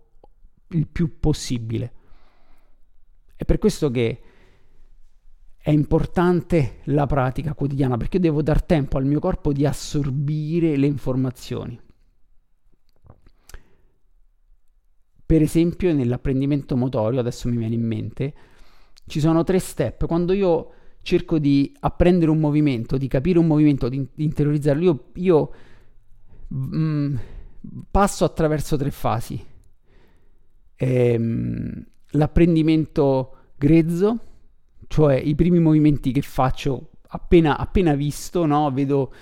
il 0.69 0.88
più 0.88 1.19
possibile. 1.19 1.93
È 3.35 3.45
per 3.45 3.57
questo 3.57 3.89
che 3.89 4.21
è 5.61 5.71
importante 5.71 6.77
la 6.85 7.05
pratica 7.05 7.53
quotidiana 7.53 7.97
perché 7.97 8.19
devo 8.19 8.41
dar 8.41 8.63
tempo 8.63 8.97
al 8.97 9.05
mio 9.05 9.19
corpo 9.19 9.51
di 9.51 9.65
assorbire 9.65 10.77
le 10.77 10.88
informazioni. 10.88 11.79
Per 15.25 15.41
esempio, 15.41 15.93
nell'apprendimento 15.93 16.75
motorio, 16.75 17.19
adesso 17.19 17.47
mi 17.49 17.57
viene 17.57 17.75
in 17.75 17.85
mente, 17.85 18.33
ci 19.05 19.19
sono 19.19 19.43
tre 19.43 19.59
step. 19.59 20.07
Quando 20.07 20.33
io 20.33 20.71
cerco 21.01 21.38
di 21.38 21.75
apprendere 21.81 22.31
un 22.31 22.39
movimento, 22.39 22.97
di 22.97 23.07
capire 23.07 23.38
un 23.38 23.45
movimento, 23.45 23.89
di, 23.89 24.07
interiorizzarlo, 24.15 24.83
io, 24.83 25.03
io 25.15 25.51
mm, 26.51 27.15
passo 27.91 28.25
attraverso 28.25 28.75
tre 28.75 28.89
fasi. 28.89 29.45
Ehm, 30.81 31.86
l'apprendimento 32.12 33.36
grezzo, 33.57 34.19
cioè 34.88 35.15
i 35.15 35.36
primi 35.36 35.59
movimenti 35.59 36.13
che 36.13 36.21
faccio 36.21 36.91
appena, 37.09 37.57
appena 37.57 37.95
visto, 37.95 38.45
no? 38.45 38.71
vedo, 38.71 39.13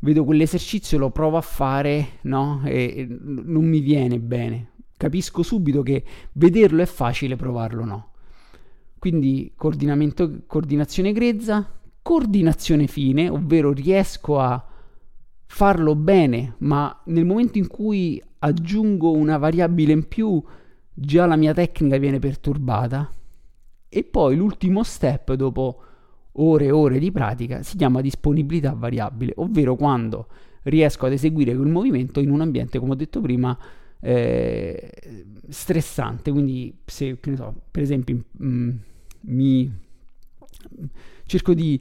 vedo 0.00 0.24
quell'esercizio, 0.24 0.98
lo 0.98 1.10
provo 1.10 1.38
a 1.38 1.42
fare 1.42 2.18
no? 2.22 2.60
e, 2.64 2.94
e 2.94 3.06
non 3.08 3.64
mi 3.64 3.80
viene 3.80 4.18
bene. 4.18 4.72
Capisco 4.98 5.42
subito 5.42 5.82
che 5.82 6.04
vederlo 6.32 6.82
è 6.82 6.86
facile, 6.86 7.36
provarlo 7.36 7.84
no. 7.84 8.10
Quindi 8.98 9.52
coordinazione 9.56 11.12
grezza, 11.12 11.72
coordinazione 12.02 12.86
fine, 12.86 13.30
ovvero 13.30 13.72
riesco 13.72 14.40
a 14.40 14.62
farlo 15.46 15.94
bene, 15.94 16.56
ma 16.58 17.00
nel 17.06 17.24
momento 17.24 17.58
in 17.58 17.68
cui 17.68 18.22
aggiungo 18.40 19.12
una 19.12 19.38
variabile 19.38 19.92
in 19.92 20.08
più, 20.08 20.42
già 21.00 21.26
la 21.26 21.36
mia 21.36 21.54
tecnica 21.54 21.96
viene 21.96 22.18
perturbata 22.18 23.12
e 23.88 24.04
poi 24.04 24.36
l'ultimo 24.36 24.82
step 24.82 25.32
dopo 25.34 25.82
ore 26.32 26.66
e 26.66 26.70
ore 26.70 26.98
di 26.98 27.10
pratica 27.10 27.62
si 27.62 27.76
chiama 27.76 28.00
disponibilità 28.00 28.72
variabile, 28.72 29.32
ovvero 29.36 29.74
quando 29.76 30.28
riesco 30.64 31.06
ad 31.06 31.12
eseguire 31.12 31.54
quel 31.54 31.68
movimento 31.68 32.20
in 32.20 32.30
un 32.30 32.40
ambiente, 32.40 32.78
come 32.78 32.92
ho 32.92 32.96
detto 32.96 33.20
prima, 33.20 33.56
eh, 34.00 34.90
stressante. 35.48 36.30
Quindi 36.30 36.76
se, 36.84 37.18
so, 37.34 37.54
per 37.70 37.82
esempio, 37.82 38.24
mh, 38.30 38.46
mm, 38.46 38.70
mi 39.20 39.72
cerco 41.24 41.54
di 41.54 41.80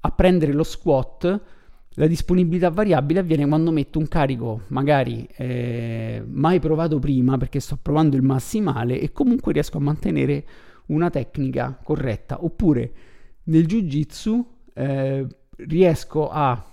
apprendere 0.00 0.52
lo 0.52 0.62
squat, 0.62 1.42
la 1.96 2.06
disponibilità 2.06 2.70
variabile 2.70 3.20
avviene 3.20 3.46
quando 3.46 3.70
metto 3.70 3.98
un 3.98 4.08
carico 4.08 4.62
magari 4.68 5.28
eh, 5.36 6.22
mai 6.26 6.58
provato 6.58 6.98
prima 6.98 7.36
perché 7.36 7.60
sto 7.60 7.78
provando 7.80 8.16
il 8.16 8.22
massimale 8.22 8.98
e 8.98 9.12
comunque 9.12 9.52
riesco 9.52 9.76
a 9.76 9.80
mantenere 9.80 10.44
una 10.86 11.10
tecnica 11.10 11.78
corretta. 11.82 12.44
Oppure 12.44 12.92
nel 13.44 13.66
jiu-jitsu 13.66 14.46
eh, 14.72 15.26
riesco 15.56 16.30
a 16.30 16.64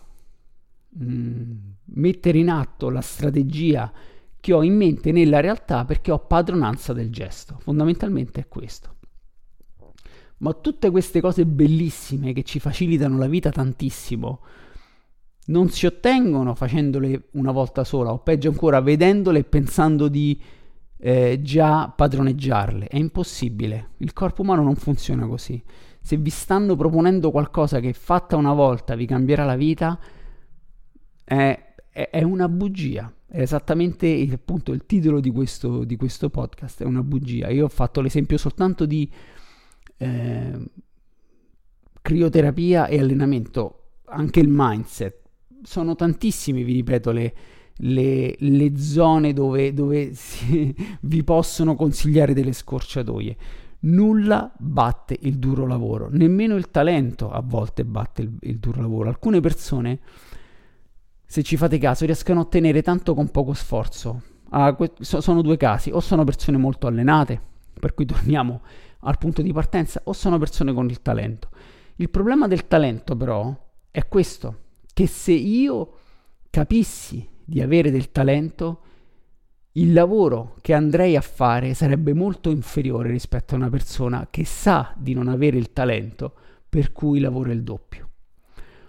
mh, 0.89 1.03
mm, 1.03 1.51
mettere 1.95 2.37
in 2.37 2.49
atto 2.49 2.89
la 2.89 3.01
strategia 3.01 3.91
che 4.39 4.53
ho 4.53 4.63
in 4.63 4.75
mente 4.75 5.11
nella 5.11 5.41
realtà 5.41 5.83
perché 5.83 6.11
ho 6.11 6.19
padronanza 6.19 6.93
del 6.93 7.11
gesto. 7.11 7.57
Fondamentalmente 7.59 8.39
è 8.39 8.47
questo. 8.47 8.95
Ma 10.37 10.53
tutte 10.53 10.89
queste 10.89 11.19
cose 11.19 11.45
bellissime 11.45 12.31
che 12.31 12.43
ci 12.43 12.59
facilitano 12.59 13.17
la 13.17 13.27
vita 13.27 13.51
tantissimo 13.51 14.39
non 15.49 15.69
si 15.69 15.85
ottengono 15.85 16.55
facendole 16.55 17.29
una 17.31 17.51
volta 17.51 17.83
sola 17.83 18.11
o 18.11 18.19
peggio 18.19 18.49
ancora 18.49 18.81
vedendole 18.81 19.39
e 19.39 19.43
pensando 19.43 20.07
di 20.07 20.39
eh, 20.97 21.39
già 21.41 21.89
padroneggiarle. 21.89 22.87
È 22.87 22.97
impossibile. 22.97 23.91
Il 23.97 24.13
corpo 24.13 24.41
umano 24.41 24.63
non 24.63 24.75
funziona 24.75 25.25
così. 25.27 25.61
Se 26.01 26.17
vi 26.17 26.29
stanno 26.29 26.75
proponendo 26.75 27.31
qualcosa 27.31 27.79
che 27.79 27.93
fatta 27.93 28.35
una 28.35 28.53
volta 28.53 28.95
vi 28.95 29.05
cambierà 29.05 29.45
la 29.45 29.55
vita, 29.55 29.99
è, 31.23 31.73
è, 31.89 32.09
è 32.11 32.23
una 32.23 32.47
bugia. 32.47 33.11
È 33.25 33.41
esattamente 33.41 34.27
appunto 34.31 34.71
il 34.71 34.85
titolo 34.85 35.19
di 35.19 35.29
questo, 35.31 35.83
di 35.83 35.95
questo, 35.95 36.29
podcast, 36.29 36.81
è 36.81 36.85
una 36.85 37.03
bugia. 37.03 37.49
Io 37.49 37.65
ho 37.65 37.69
fatto 37.69 38.01
l'esempio 38.01 38.37
soltanto 38.37 38.85
di 38.85 39.09
eh, 39.97 40.69
crioterapia 42.01 42.87
e 42.87 42.99
allenamento, 42.99 43.91
anche 44.05 44.39
il 44.39 44.47
mindset. 44.49 45.28
Sono 45.63 45.95
tantissime, 45.95 46.63
vi 46.63 46.73
ripeto, 46.73 47.11
le, 47.11 47.33
le, 47.77 48.35
le 48.37 48.77
zone 48.77 49.33
dove, 49.33 49.73
dove 49.73 50.13
si, 50.13 50.73
vi 51.01 51.23
possono 51.23 51.75
consigliare 51.75 52.33
delle 52.33 52.53
scorciatoie. 52.53 53.37
Nulla 53.81 54.51
batte 54.57 55.17
il 55.21 55.37
duro 55.37 55.65
lavoro, 55.65 56.09
nemmeno 56.11 56.55
il 56.55 56.69
talento 56.69 57.31
a 57.31 57.41
volte 57.41 57.85
batte 57.85 58.21
il, 58.21 58.31
il 58.41 58.59
duro 58.59 58.81
lavoro. 58.81 59.09
Alcune 59.09 59.39
persone, 59.39 59.99
se 61.25 61.43
ci 61.43 61.55
fate 61.55 61.77
caso, 61.77 62.05
riescono 62.05 62.39
a 62.39 62.43
ottenere 62.43 62.81
tanto 62.81 63.13
con 63.13 63.29
poco 63.29 63.53
sforzo. 63.53 64.21
Ah, 64.49 64.73
que- 64.73 64.93
so- 64.99 65.21
sono 65.21 65.41
due 65.41 65.57
casi, 65.57 65.91
o 65.91 65.99
sono 66.01 66.23
persone 66.25 66.57
molto 66.57 66.87
allenate, 66.87 67.39
per 67.79 67.93
cui 67.93 68.05
torniamo 68.05 68.61
al 69.01 69.17
punto 69.17 69.41
di 69.41 69.53
partenza, 69.53 70.01
o 70.05 70.13
sono 70.13 70.37
persone 70.37 70.73
con 70.73 70.89
il 70.89 71.01
talento. 71.01 71.49
Il 71.97 72.09
problema 72.09 72.47
del 72.47 72.67
talento 72.67 73.15
però 73.15 73.55
è 73.91 74.07
questo, 74.07 74.57
che 74.99 75.07
se 75.07 75.31
io 75.31 75.93
capissi 76.49 77.25
di 77.45 77.61
avere 77.61 77.89
del 77.89 78.11
talento, 78.11 78.81
il 79.73 79.93
lavoro 79.93 80.57
che 80.59 80.73
andrei 80.73 81.15
a 81.15 81.21
fare 81.21 81.73
sarebbe 81.73 82.13
molto 82.13 82.49
inferiore 82.49 83.09
rispetto 83.09 83.53
a 83.53 83.59
una 83.59 83.69
persona 83.69 84.27
che 84.29 84.43
sa 84.43 84.93
di 84.97 85.13
non 85.13 85.29
avere 85.29 85.57
il 85.57 85.71
talento 85.71 86.33
per 86.67 86.91
cui 86.91 87.21
lavora 87.21 87.53
il 87.53 87.63
doppio. 87.63 88.09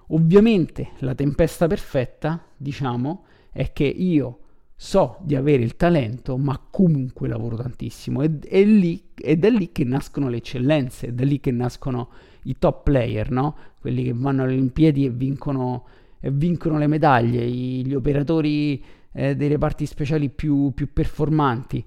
Ovviamente 0.08 0.88
la 0.98 1.14
tempesta 1.14 1.68
perfetta, 1.68 2.44
diciamo, 2.56 3.26
è 3.52 3.72
che 3.72 3.84
io 3.84 4.38
so 4.74 5.18
di 5.20 5.36
avere 5.36 5.62
il 5.62 5.76
talento, 5.76 6.36
ma 6.36 6.60
comunque 6.70 7.28
lavoro 7.28 7.54
tantissimo. 7.54 8.22
Ed 8.22 8.46
è 8.46 8.64
lì, 8.64 9.10
è 9.14 9.36
lì 9.48 9.70
che 9.70 9.84
nascono 9.84 10.28
le 10.28 10.38
eccellenze, 10.38 11.06
è 11.06 11.12
da 11.12 11.22
lì 11.22 11.38
che 11.38 11.52
nascono 11.52 12.08
i 12.44 12.56
top 12.58 12.82
player, 12.82 13.30
no? 13.30 13.56
Quelli 13.80 14.04
che 14.04 14.12
vanno 14.14 14.42
alle 14.42 14.52
Olimpiadi 14.52 15.04
e 15.04 15.10
vincono, 15.10 15.84
vincono 16.20 16.78
le 16.78 16.86
medaglie, 16.86 17.48
gli 17.48 17.94
operatori 17.94 18.84
eh, 19.12 19.34
dei 19.34 19.48
reparti 19.48 19.86
speciali 19.86 20.28
più, 20.28 20.72
più 20.74 20.92
performanti. 20.92 21.84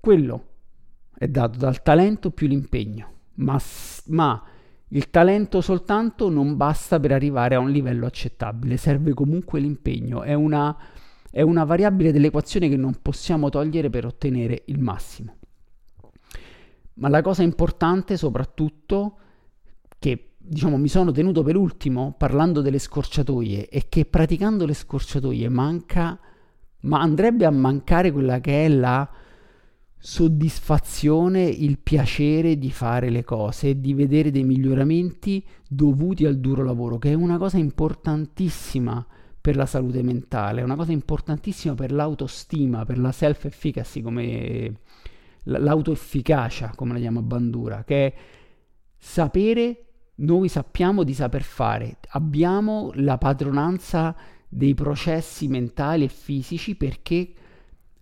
Quello 0.00 0.44
è 1.16 1.28
dato 1.28 1.58
dal 1.58 1.82
talento 1.82 2.30
più 2.30 2.46
l'impegno, 2.46 3.10
ma, 3.34 3.60
ma 4.06 4.42
il 4.88 5.10
talento 5.10 5.60
soltanto 5.60 6.30
non 6.30 6.56
basta 6.56 6.98
per 6.98 7.12
arrivare 7.12 7.54
a 7.54 7.58
un 7.58 7.70
livello 7.70 8.06
accettabile, 8.06 8.76
serve 8.76 9.12
comunque 9.12 9.60
l'impegno, 9.60 10.22
è 10.22 10.32
una, 10.32 10.74
è 11.30 11.42
una 11.42 11.64
variabile 11.64 12.12
dell'equazione 12.12 12.68
che 12.68 12.76
non 12.76 12.96
possiamo 13.02 13.50
togliere 13.50 13.90
per 13.90 14.06
ottenere 14.06 14.62
il 14.66 14.78
massimo. 14.78 15.36
Ma 16.94 17.08
la 17.08 17.20
cosa 17.20 17.42
importante 17.42 18.16
soprattutto 18.16 19.18
che 19.98 20.36
diciamo 20.48 20.78
mi 20.78 20.88
sono 20.88 21.12
tenuto 21.12 21.42
per 21.42 21.56
ultimo 21.56 22.14
parlando 22.16 22.60
delle 22.60 22.78
scorciatoie 22.78 23.68
è 23.68 23.88
che 23.88 24.06
praticando 24.06 24.64
le 24.64 24.74
scorciatoie 24.74 25.48
manca 25.48 26.18
ma 26.80 27.00
andrebbe 27.00 27.44
a 27.44 27.50
mancare 27.50 28.12
quella 28.12 28.40
che 28.40 28.64
è 28.64 28.68
la 28.68 29.08
soddisfazione, 30.00 31.42
il 31.42 31.78
piacere 31.78 32.56
di 32.56 32.70
fare 32.70 33.10
le 33.10 33.24
cose 33.24 33.70
e 33.70 33.80
di 33.80 33.94
vedere 33.94 34.30
dei 34.30 34.44
miglioramenti 34.44 35.44
dovuti 35.68 36.24
al 36.24 36.38
duro 36.38 36.62
lavoro, 36.62 36.98
che 36.98 37.10
è 37.10 37.14
una 37.14 37.36
cosa 37.36 37.58
importantissima 37.58 39.04
per 39.40 39.56
la 39.56 39.66
salute 39.66 40.02
mentale, 40.02 40.60
è 40.60 40.64
una 40.64 40.76
cosa 40.76 40.92
importantissima 40.92 41.74
per 41.74 41.90
l'autostima, 41.90 42.84
per 42.84 42.98
la 42.98 43.10
self-efficacy, 43.10 44.00
come 44.00 44.72
l'autoefficacia, 45.44 46.72
come 46.76 46.92
la 46.92 46.98
chiama 47.00 47.22
Bandura, 47.22 47.82
che 47.82 48.06
è 48.06 48.14
sapere, 48.96 49.86
noi 50.20 50.48
sappiamo 50.48 51.04
di 51.04 51.14
saper 51.14 51.42
fare, 51.42 51.98
abbiamo 52.10 52.90
la 52.94 53.18
padronanza 53.18 54.16
dei 54.48 54.74
processi 54.74 55.46
mentali 55.48 56.04
e 56.04 56.08
fisici 56.08 56.74
perché 56.74 57.32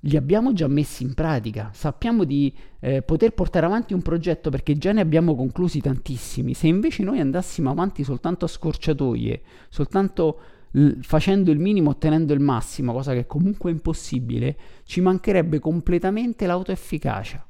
li 0.01 0.17
abbiamo 0.17 0.53
già 0.53 0.69
messi 0.69 1.03
in 1.03 1.15
pratica, 1.15 1.71
sappiamo 1.73 2.25
di 2.25 2.55
eh, 2.81 3.03
poter 3.03 3.33
portare 3.33 3.67
avanti 3.67 3.93
un 3.93 4.03
progetto 4.03 4.51
perché 4.51 4.79
già 4.79 4.93
ne 4.93 5.01
abbiamo 5.01 5.35
conclusi 5.35 5.81
tantissimi. 5.81 6.55
Se 6.55 6.69
invece 6.69 7.03
noi 7.03 7.19
andassimo 7.19 7.71
avanti 7.71 8.05
soltanto 8.05 8.45
a 8.45 8.49
scorciatoie, 8.49 9.43
soltanto 9.69 10.39
l- 10.73 10.93
facendo 11.01 11.51
il 11.51 11.59
minimo 11.59 11.91
ottenendo 11.91 12.33
il 12.33 12.41
massimo, 12.41 12.93
cosa 12.93 13.13
che 13.13 13.27
comunque 13.27 13.71
è 13.71 13.75
impossibile, 13.75 14.57
ci 14.85 15.01
mancherebbe 15.01 15.59
completamente 15.59 16.47
l'autoefficacia. 16.47 17.46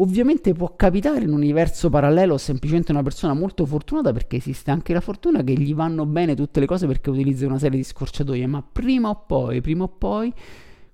Ovviamente 0.00 0.52
può 0.52 0.76
capitare 0.76 1.24
in 1.24 1.30
un 1.30 1.34
universo 1.34 1.90
parallelo 1.90 2.38
semplicemente 2.38 2.92
una 2.92 3.02
persona 3.02 3.34
molto 3.34 3.66
fortunata 3.66 4.12
perché 4.12 4.36
esiste 4.36 4.70
anche 4.70 4.92
la 4.92 5.00
fortuna 5.00 5.42
che 5.42 5.54
gli 5.54 5.74
vanno 5.74 6.06
bene 6.06 6.36
tutte 6.36 6.60
le 6.60 6.66
cose 6.66 6.86
perché 6.86 7.10
utilizza 7.10 7.46
una 7.46 7.58
serie 7.58 7.78
di 7.78 7.84
scorciatoie, 7.84 8.46
ma 8.46 8.62
prima 8.62 9.08
o 9.08 9.24
poi, 9.26 9.60
prima 9.60 9.84
o 9.84 9.88
poi 9.88 10.32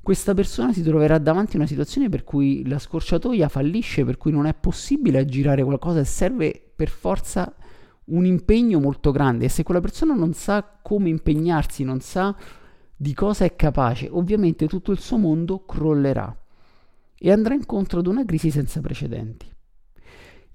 questa 0.00 0.32
persona 0.32 0.72
si 0.72 0.82
troverà 0.82 1.18
davanti 1.18 1.56
a 1.56 1.58
una 1.58 1.68
situazione 1.68 2.08
per 2.08 2.24
cui 2.24 2.66
la 2.66 2.78
scorciatoia 2.78 3.48
fallisce, 3.50 4.06
per 4.06 4.16
cui 4.16 4.32
non 4.32 4.46
è 4.46 4.54
possibile 4.54 5.18
aggirare 5.18 5.62
qualcosa 5.62 6.00
e 6.00 6.04
serve 6.04 6.72
per 6.74 6.88
forza 6.88 7.54
un 8.06 8.24
impegno 8.24 8.80
molto 8.80 9.10
grande. 9.10 9.46
E 9.46 9.48
se 9.50 9.64
quella 9.64 9.80
persona 9.80 10.14
non 10.14 10.32
sa 10.32 10.78
come 10.80 11.10
impegnarsi, 11.10 11.84
non 11.84 12.00
sa 12.00 12.34
di 12.96 13.12
cosa 13.12 13.44
è 13.44 13.54
capace, 13.54 14.08
ovviamente 14.10 14.66
tutto 14.66 14.92
il 14.92 14.98
suo 14.98 15.18
mondo 15.18 15.66
crollerà 15.66 16.34
e 17.24 17.32
andrà 17.32 17.54
incontro 17.54 18.00
ad 18.00 18.06
una 18.06 18.26
crisi 18.26 18.50
senza 18.50 18.82
precedenti. 18.82 19.50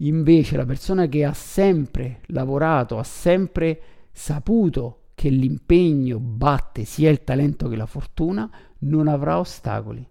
Invece 0.02 0.56
la 0.56 0.68
persona 0.68 1.08
che 1.08 1.26
ha 1.26 1.34
sempre 1.34 2.22
lavorato, 2.28 3.00
ha 3.00 3.04
sempre 3.04 3.82
saputo 4.12 5.06
che 5.16 5.30
l'impegno 5.30 6.20
batte 6.20 6.84
sia 6.84 7.10
il 7.10 7.24
talento 7.24 7.68
che 7.70 7.76
la 7.76 7.88
fortuna, 7.88 8.48
non 8.82 9.08
avrà 9.08 9.40
ostacoli. 9.40 10.08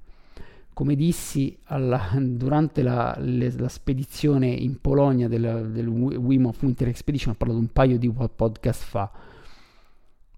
Come 0.73 0.97
dissi 0.97 1.57
alla, 1.67 2.11
durante 2.19 2.83
la, 2.83 3.17
le, 3.21 3.53
la, 3.53 3.69
spedizione 3.69 4.49
in 4.49 4.81
Polonia 4.81 5.29
del, 5.29 5.71
del 5.73 5.87
Wim 5.87 6.47
of 6.47 6.61
Winter 6.61 6.89
Expedition, 6.89 7.35
ho 7.35 7.37
parlato 7.37 7.61
un 7.61 7.73
paio 7.73 7.99
di 7.99 8.11
podcast 8.11 8.83
fa, 8.83 9.09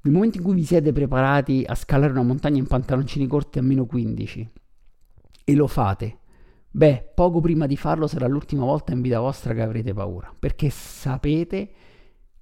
nel 0.03 0.13
momento 0.13 0.37
in 0.37 0.45
cui 0.45 0.55
vi 0.55 0.65
siete 0.65 0.93
preparati 0.93 1.65
a 1.67 1.75
scalare 1.75 2.13
una 2.13 2.25
montagna 2.25 2.59
in 2.59 2.67
pantaloncini 2.67 3.27
corti 3.27 3.59
a 3.59 3.63
meno 3.63 3.87
15 3.87 4.51
e 5.51 5.55
lo 5.57 5.67
fate, 5.67 6.19
beh, 6.71 7.11
poco 7.15 7.41
prima 7.41 7.67
di 7.67 7.77
farlo 7.77 8.07
sarà 8.07 8.27
l'ultima 8.29 8.65
volta 8.65 8.93
in 8.93 9.01
vita 9.01 9.19
vostra 9.19 9.53
che 9.53 9.63
avrete 9.63 9.93
paura, 9.93 10.33
perché 10.39 10.71
sapete 10.71 11.71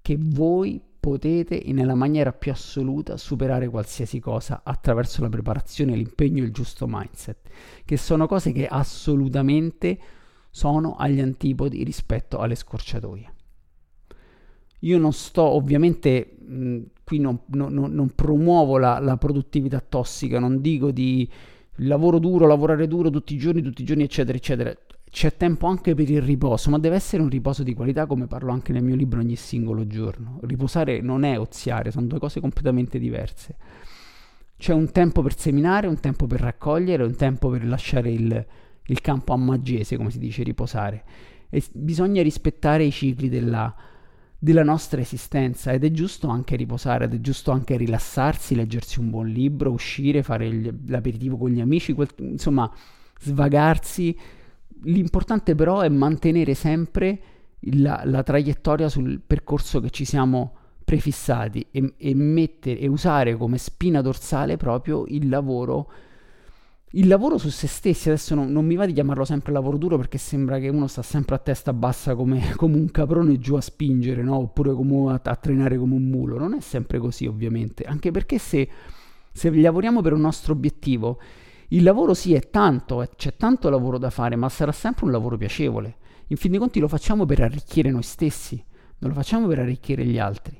che 0.03 0.19
voi 0.21 0.83
potete 1.01 1.63
nella 1.69 1.95
maniera 1.95 2.33
più 2.33 2.51
assoluta 2.51 3.17
superare 3.17 3.69
qualsiasi 3.69 4.19
cosa 4.21 4.61
attraverso 4.63 5.23
la 5.23 5.31
preparazione, 5.31 5.97
l'impegno 5.97 6.43
e 6.43 6.47
il 6.47 6.53
giusto 6.53 6.87
mindset, 6.87 7.49
che 7.85 7.97
sono 7.97 8.27
cose 8.27 8.53
che 8.53 8.67
assolutamente 8.67 9.99
sono 10.51 10.97
agli 10.97 11.21
antipodi 11.21 11.83
rispetto 11.83 12.39
alle 12.39 12.57
scorciatoie. 12.57 13.33
Io 14.81 14.99
non 14.99 15.13
sto 15.13 15.43
ovviamente 15.43 16.37
mh, 16.39 16.79
qui 17.05 17.19
non, 17.19 17.41
non, 17.47 17.73
non 17.73 18.11
promuovo 18.15 18.77
la, 18.77 18.99
la 18.99 19.17
produttività 19.17 19.81
tossica, 19.81 20.39
non 20.39 20.61
dico 20.61 20.91
di 20.91 21.29
lavoro 21.79 22.19
duro, 22.19 22.47
lavorare 22.47 22.87
duro 22.89 23.11
tutti 23.11 23.35
i 23.35 23.39
giorni, 23.39 23.63
tutti 23.63 23.83
i 23.83 23.85
giorni, 23.85 24.03
eccetera, 24.05 24.37
eccetera. 24.37 24.75
C'è 25.11 25.37
tempo 25.37 25.67
anche 25.67 25.95
per 25.95 26.11
il 26.11 26.21
riposo, 26.21 26.71
ma 26.71 26.79
deve 26.79 26.97
essere 26.97 27.23
un 27.23 27.29
riposo 27.29 27.63
di 27.63 27.75
qualità, 27.75 28.07
come 28.07 28.27
parlo 28.27 28.53
anche 28.53 28.73
nel 28.73 28.83
mio 28.83 28.95
libro 28.95 29.21
ogni 29.21 29.37
singolo 29.37 29.87
giorno. 29.87 30.39
Riposare 30.43 31.01
non 31.01 31.25
è 31.25 31.39
oziare, 31.39 31.91
sono 31.91 32.07
due 32.07 32.19
cose 32.19 32.41
completamente 32.41 32.99
diverse. 32.99 33.57
C'è 34.57 34.73
un 34.73 34.91
tempo 34.91 35.23
per 35.23 35.39
seminare, 35.39 35.87
un 35.87 36.01
tempo 36.01 36.27
per 36.27 36.41
raccogliere, 36.41 37.05
un 37.05 37.15
tempo 37.15 37.49
per 37.49 37.65
lasciare 37.65 38.11
il, 38.11 38.47
il 38.87 39.01
campo 39.01 39.33
a 39.33 39.37
maggese, 39.37 39.97
come 39.97 40.11
si 40.11 40.19
dice, 40.19 40.43
riposare. 40.43 41.05
E 41.49 41.63
bisogna 41.73 42.23
rispettare 42.23 42.85
i 42.85 42.91
cicli 42.91 43.31
della, 43.31 43.75
della 44.39 44.63
nostra 44.63 45.01
esistenza 45.01 45.73
ed 45.73 45.85
è 45.85 45.91
giusto 45.91 46.29
anche 46.29 46.55
riposare, 46.55 47.07
ed 47.07 47.15
è 47.15 47.21
giusto 47.21 47.51
anche 47.51 47.77
rilassarsi, 47.77 48.55
leggersi 48.55 49.01
un 49.01 49.11
buon 49.11 49.27
libro, 49.27 49.73
uscire, 49.73 50.23
fare 50.23 50.47
il, 50.47 50.75
l'aperitivo 50.87 51.37
con 51.37 51.51
gli 51.51 51.61
amici, 51.61 51.93
quel, 51.93 52.09
insomma 52.19 52.71
svagarsi. 53.21 54.17
L'importante 54.85 55.57
però 55.57 55.81
è 55.81 55.89
mantenere 55.89 56.55
sempre 56.55 57.21
la, 57.61 58.03
la 58.05 58.23
traiettoria 58.23 58.89
sul 58.89 59.21
percorso 59.27 59.81
che 59.81 59.91
ci 59.91 60.05
siamo 60.05 60.55
prefissati 60.85 61.67
e, 61.73 61.95
e, 61.97 62.15
mettere, 62.15 62.79
e 62.79 62.87
usare 62.87 63.37
come 63.37 63.59
spina 63.59 64.01
dorsale 64.01 64.57
proprio 64.57 65.05
il 65.09 65.29
lavoro 65.29 65.91
il 66.93 67.07
lavoro 67.07 67.37
su 67.37 67.51
se 67.51 67.67
stessi, 67.67 68.09
adesso 68.09 68.35
non, 68.35 68.51
non, 68.51 68.65
mi 68.65 68.75
va 68.75 68.87
di 68.87 68.95
chiamarlo 68.95 69.25
sempre 69.27 69.53
lavoro 69.53 69.77
duro 69.77 69.99
perché 69.99 70.17
sembra 70.17 70.59
che 70.59 70.69
uno 70.69 70.87
sta 70.87 71.03
sempre 71.03 71.35
a 71.35 71.39
testa 71.39 71.75
bassa 71.75 72.15
come, 72.15 72.53
come 72.57 72.77
un 72.77 72.91
caprone 72.91 73.39
giù 73.39 73.57
a 73.57 73.61
spingere, 73.61 74.23
no? 74.23 74.37
oppure 74.37 74.73
come 74.73 75.13
a, 75.13 75.21
a, 75.23 75.37
trenare 75.37 75.77
come 75.77 75.95
un 75.95 76.09
mulo. 76.09 76.39
Non 76.39 76.55
è 76.55 76.61
sempre 76.61 76.99
così 76.99 77.27
ovviamente, 77.27 77.85
anche 77.85 78.11
perché 78.11 78.39
se, 78.39 78.69
se 79.31 79.51
lavoriamo 79.55 80.01
per 80.01 80.15
un 80.15 80.21
nostro 80.21 80.55
obiettivo, 80.55 81.19
il 81.69 81.83
lavoro 81.83 82.15
sì 82.15 82.33
è 82.33 82.49
tanto, 82.49 83.03
eh, 83.03 83.11
c'è 83.15 83.37
tanto 83.37 83.69
lavoro 83.69 83.99
da 83.99 84.09
fare, 84.09 84.37
ma 84.37 84.49
sarà 84.49 84.73
sempre 84.73 85.05
un 85.05 85.11
lavoro 85.11 85.37
piacevole. 85.37 85.97
In 86.29 86.39
fin 86.39 86.51
dei 86.51 86.61
conti 86.61 86.81
lo 86.81 86.89
facciamo 86.89 87.27
per 87.27 87.43
arricchire 87.43 87.91
noi 87.91 88.03
stessi, 88.03 88.63
non 88.99 89.11
lo 89.11 89.17
facciamo 89.17 89.47
per 89.47 89.59
arricchire 89.59 90.07
gli 90.07 90.19
altri. 90.19 90.59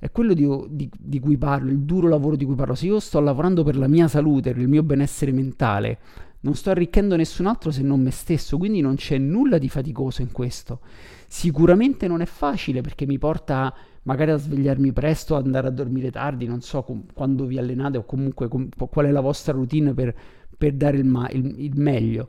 È 0.00 0.10
quello 0.12 0.32
di, 0.32 0.48
di, 0.68 0.88
di, 0.96 1.18
cui 1.18 1.36
parlo, 1.36 1.70
il 1.70 1.80
duro 1.80 2.08
lavoro 2.08 2.36
di 2.36 2.44
cui 2.44 2.54
parlo. 2.54 2.74
Se 2.74 2.86
io 2.86 3.00
sto 3.00 3.18
lavorando 3.18 3.64
per 3.64 3.76
la 3.76 3.88
mia 3.88 4.06
salute, 4.06 4.52
per 4.52 4.62
il 4.62 4.68
mio 4.68 4.84
benessere 4.84 5.32
mentale, 5.32 5.98
non 6.40 6.54
sto 6.54 6.70
arricchendo 6.70 7.16
nessun 7.16 7.46
altro 7.46 7.72
se 7.72 7.82
non 7.82 8.00
me 8.00 8.12
stesso, 8.12 8.58
quindi 8.58 8.80
non 8.80 8.94
c'è 8.94 9.18
nulla 9.18 9.58
di 9.58 9.68
faticoso 9.68 10.22
in 10.22 10.30
questo. 10.30 10.80
Sicuramente 11.26 12.06
non 12.06 12.20
è 12.20 12.26
facile 12.26 12.80
perché 12.80 13.06
mi 13.06 13.18
porta 13.18 13.74
magari 14.02 14.30
a 14.30 14.36
svegliarmi 14.36 14.92
presto, 14.92 15.34
ad 15.34 15.46
andare 15.46 15.66
a 15.66 15.70
dormire 15.70 16.12
tardi, 16.12 16.46
non 16.46 16.60
so 16.60 16.82
com- 16.82 17.04
quando 17.12 17.44
vi 17.44 17.58
allenate 17.58 17.98
o 17.98 18.04
comunque 18.04 18.46
com- 18.46 18.68
qual 18.88 19.06
è 19.06 19.10
la 19.10 19.20
vostra 19.20 19.52
routine 19.52 19.92
per, 19.94 20.14
per 20.56 20.74
dare 20.74 20.96
il, 20.96 21.04
ma- 21.04 21.28
il, 21.30 21.54
il 21.58 21.78
meglio. 21.78 22.28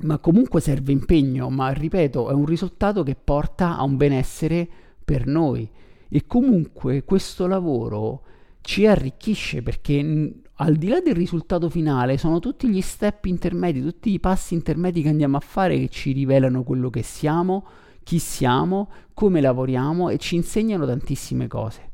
Ma 0.00 0.18
comunque 0.18 0.60
serve 0.60 0.90
impegno, 0.90 1.48
ma 1.48 1.70
ripeto, 1.70 2.28
è 2.28 2.32
un 2.32 2.44
risultato 2.44 3.04
che 3.04 3.14
porta 3.14 3.76
a 3.76 3.84
un 3.84 3.96
benessere 3.96 4.68
per 5.04 5.26
noi 5.26 5.68
e 6.10 6.26
comunque 6.26 7.04
questo 7.04 7.46
lavoro 7.46 8.24
ci 8.60 8.86
arricchisce 8.86 9.62
perché 9.62 10.42
al 10.54 10.76
di 10.76 10.88
là 10.88 11.00
del 11.00 11.14
risultato 11.14 11.70
finale, 11.70 12.18
sono 12.18 12.38
tutti 12.38 12.68
gli 12.68 12.82
step 12.82 13.24
intermedi, 13.24 13.80
tutti 13.80 14.10
i 14.10 14.20
passi 14.20 14.52
intermedi 14.54 15.00
che 15.00 15.08
andiamo 15.08 15.38
a 15.38 15.40
fare 15.40 15.78
che 15.78 15.88
ci 15.88 16.12
rivelano 16.12 16.64
quello 16.64 16.90
che 16.90 17.02
siamo, 17.02 17.66
chi 18.02 18.18
siamo, 18.18 18.90
come 19.14 19.40
lavoriamo 19.40 20.10
e 20.10 20.18
ci 20.18 20.34
insegnano 20.34 20.84
tantissime 20.84 21.46
cose. 21.46 21.92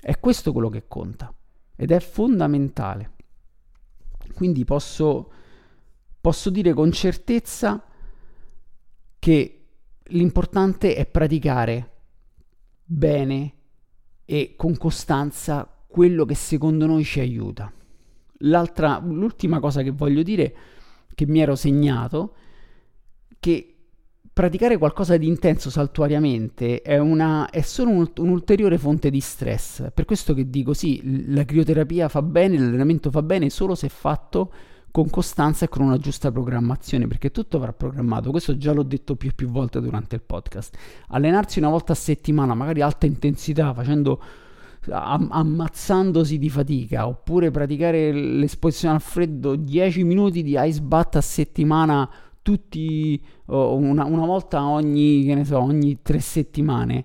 È 0.00 0.18
questo 0.18 0.50
quello 0.50 0.68
che 0.68 0.84
conta 0.88 1.32
ed 1.76 1.92
è 1.92 2.00
fondamentale. 2.00 3.12
Quindi 4.34 4.64
posso, 4.64 5.30
posso 6.20 6.50
dire 6.50 6.72
con 6.72 6.90
certezza 6.90 7.84
che 9.18 9.66
l'importante 10.04 10.96
è 10.96 11.06
praticare 11.06 11.89
bene 12.92 13.54
e 14.24 14.54
con 14.56 14.76
costanza 14.76 15.68
quello 15.86 16.24
che 16.24 16.34
secondo 16.34 16.86
noi 16.86 17.04
ci 17.04 17.20
aiuta. 17.20 17.72
L'altra, 18.44 19.00
l'ultima 19.04 19.60
cosa 19.60 19.82
che 19.82 19.90
voglio 19.90 20.22
dire, 20.22 20.54
che 21.14 21.26
mi 21.26 21.40
ero 21.40 21.54
segnato, 21.54 22.34
che 23.38 23.74
praticare 24.32 24.76
qualcosa 24.76 25.16
di 25.16 25.28
intenso 25.28 25.70
saltuariamente 25.70 26.82
è, 26.82 26.98
una, 26.98 27.48
è 27.50 27.60
solo 27.60 27.90
un, 27.90 28.10
un'ulteriore 28.16 28.76
fonte 28.76 29.08
di 29.10 29.20
stress. 29.20 29.90
Per 29.94 30.04
questo 30.04 30.34
che 30.34 30.50
dico 30.50 30.72
sì, 30.72 31.32
la 31.32 31.44
crioterapia 31.44 32.08
fa 32.08 32.22
bene, 32.22 32.58
l'allenamento 32.58 33.10
fa 33.10 33.22
bene 33.22 33.50
solo 33.50 33.76
se 33.76 33.88
fatto 33.88 34.52
con 34.90 35.08
costanza 35.08 35.64
e 35.64 35.68
con 35.68 35.82
una 35.82 35.98
giusta 35.98 36.30
programmazione, 36.30 37.06
perché 37.06 37.30
tutto 37.30 37.58
va 37.58 37.72
programmato. 37.72 38.30
Questo 38.30 38.56
già 38.56 38.72
l'ho 38.72 38.82
detto 38.82 39.16
più 39.16 39.28
e 39.28 39.32
più 39.32 39.48
volte 39.48 39.80
durante 39.80 40.16
il 40.16 40.22
podcast. 40.22 40.76
Allenarsi 41.08 41.58
una 41.58 41.68
volta 41.68 41.92
a 41.92 41.96
settimana, 41.96 42.54
magari 42.54 42.80
alta 42.80 43.06
intensità, 43.06 43.72
facendo 43.72 44.20
am- 44.88 45.28
ammazzandosi 45.30 46.38
di 46.38 46.50
fatica, 46.50 47.06
oppure 47.06 47.50
praticare 47.50 48.12
l'esposizione 48.12 48.94
al 48.94 49.00
freddo 49.00 49.54
10 49.56 50.04
minuti 50.04 50.42
di 50.42 50.56
ice 50.58 50.80
bath 50.80 51.16
a 51.16 51.20
settimana 51.20 52.08
tutti 52.42 53.22
una, 53.46 54.04
una, 54.04 54.24
volta 54.24 54.64
ogni, 54.64 55.24
che 55.24 55.34
ne 55.34 55.44
so, 55.44 55.60
ogni 55.60 55.98
tre 56.02 56.20
settimane 56.20 57.04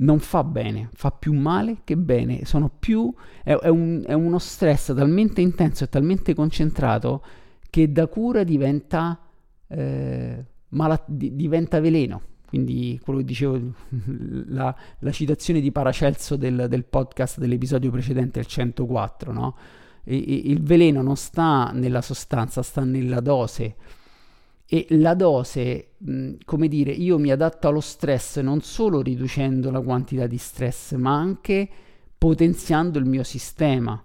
non 0.00 0.18
fa 0.18 0.44
bene, 0.44 0.90
fa 0.92 1.10
più 1.10 1.32
male 1.32 1.78
che 1.84 1.96
bene, 1.96 2.42
più, 2.78 3.12
è, 3.42 3.52
è, 3.52 3.68
un, 3.68 4.02
è 4.06 4.12
uno 4.12 4.38
stress 4.38 4.94
talmente 4.94 5.40
intenso 5.40 5.84
e 5.84 5.88
talmente 5.88 6.34
concentrato 6.34 7.22
che 7.70 7.90
da 7.90 8.06
cura 8.06 8.44
diventa, 8.44 9.18
eh, 9.66 10.44
malat- 10.68 11.08
diventa 11.08 11.80
veleno. 11.80 12.22
Quindi 12.48 12.98
quello 13.02 13.18
che 13.18 13.26
dicevo, 13.26 13.60
la, 14.48 14.74
la 15.00 15.10
citazione 15.10 15.60
di 15.60 15.70
Paracelso 15.70 16.36
del, 16.36 16.66
del, 16.68 16.84
podcast 16.84 17.38
dell'episodio 17.38 17.90
precedente, 17.90 18.38
il 18.38 18.46
104, 18.46 19.32
no? 19.32 19.56
E, 20.04 20.16
e, 20.16 20.34
il 20.46 20.62
veleno 20.62 21.02
non 21.02 21.16
sta 21.16 21.70
nella 21.74 22.00
sostanza, 22.00 22.62
sta 22.62 22.84
nella 22.84 23.20
dose. 23.20 23.76
E 24.70 24.86
la 24.90 25.14
dose, 25.14 25.92
mh, 25.96 26.34
come 26.44 26.68
dire, 26.68 26.92
io 26.92 27.18
mi 27.18 27.30
adatto 27.30 27.68
allo 27.68 27.80
stress 27.80 28.38
non 28.40 28.60
solo 28.60 29.00
riducendo 29.00 29.70
la 29.70 29.80
quantità 29.80 30.26
di 30.26 30.36
stress, 30.36 30.94
ma 30.94 31.14
anche 31.14 31.68
potenziando 32.18 32.98
il 32.98 33.06
mio 33.06 33.22
sistema, 33.22 34.02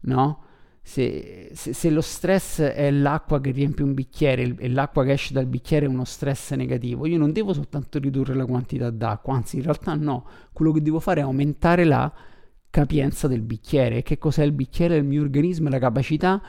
no? 0.00 0.44
se, 0.86 1.50
se, 1.54 1.72
se, 1.72 1.88
lo 1.88 2.02
stress 2.02 2.60
è 2.60 2.90
l'acqua 2.90 3.40
che 3.40 3.50
riempie 3.52 3.82
un 3.82 3.94
bicchiere 3.94 4.54
e 4.58 4.68
l'acqua 4.68 5.02
che 5.02 5.12
esce 5.12 5.32
dal 5.32 5.46
bicchiere 5.46 5.86
è 5.86 5.88
uno 5.88 6.04
stress 6.04 6.52
negativo, 6.52 7.06
io 7.06 7.16
non 7.16 7.32
devo 7.32 7.54
soltanto 7.54 7.98
ridurre 7.98 8.34
la 8.34 8.44
quantità 8.44 8.90
d'acqua, 8.90 9.34
anzi 9.34 9.56
in 9.56 9.62
realtà 9.62 9.94
no, 9.94 10.26
quello 10.52 10.72
che 10.72 10.82
devo 10.82 11.00
fare 11.00 11.20
è 11.20 11.22
aumentare 11.24 11.84
la 11.84 12.12
capienza 12.68 13.28
del 13.28 13.40
bicchiere. 13.40 14.02
Che 14.02 14.18
cos'è 14.18 14.44
il 14.44 14.52
bicchiere? 14.52 14.96
Il 14.96 15.04
mio 15.04 15.22
organismo 15.22 15.68
e 15.68 15.70
la 15.70 15.78
capacità 15.78 16.42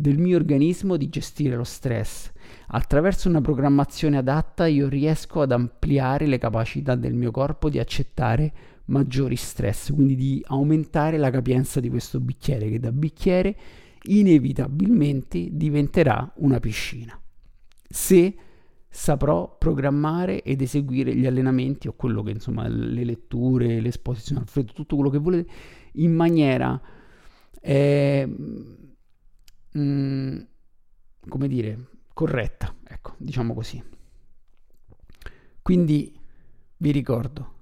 del 0.00 0.16
mio 0.16 0.36
organismo 0.36 0.96
di 0.96 1.08
gestire 1.08 1.56
lo 1.56 1.64
stress. 1.64 2.30
Attraverso 2.68 3.28
una 3.28 3.40
programmazione 3.40 4.16
adatta 4.16 4.68
io 4.68 4.88
riesco 4.88 5.40
ad 5.40 5.50
ampliare 5.50 6.28
le 6.28 6.38
capacità 6.38 6.94
del 6.94 7.14
mio 7.14 7.32
corpo 7.32 7.68
di 7.68 7.80
accettare 7.80 8.52
maggiori 8.84 9.34
stress, 9.34 9.92
quindi 9.92 10.14
di 10.14 10.44
aumentare 10.46 11.18
la 11.18 11.30
capienza 11.30 11.80
di 11.80 11.88
questo 11.88 12.20
bicchiere 12.20 12.70
che 12.70 12.78
da 12.78 12.92
bicchiere 12.92 13.56
inevitabilmente 14.04 15.48
diventerà 15.50 16.32
una 16.36 16.60
piscina. 16.60 17.20
Se 17.88 18.36
saprò 18.88 19.56
programmare 19.58 20.42
ed 20.42 20.62
eseguire 20.62 21.12
gli 21.12 21.26
allenamenti 21.26 21.88
o 21.88 21.94
quello 21.94 22.22
che 22.22 22.30
insomma 22.30 22.68
le 22.68 23.02
letture, 23.02 23.80
l'esposizione 23.80 24.42
al 24.42 24.46
freddo, 24.46 24.72
tutto 24.72 24.94
quello 24.94 25.10
che 25.10 25.18
volete 25.18 25.50
in 25.94 26.14
maniera 26.14 26.80
eh, 27.60 28.28
mm, 29.76 30.40
come 31.28 31.48
dire 31.48 31.90
corretta, 32.12 32.74
ecco, 32.84 33.14
diciamo 33.18 33.54
così. 33.54 33.82
Quindi 35.62 36.18
vi 36.78 36.90
ricordo 36.90 37.56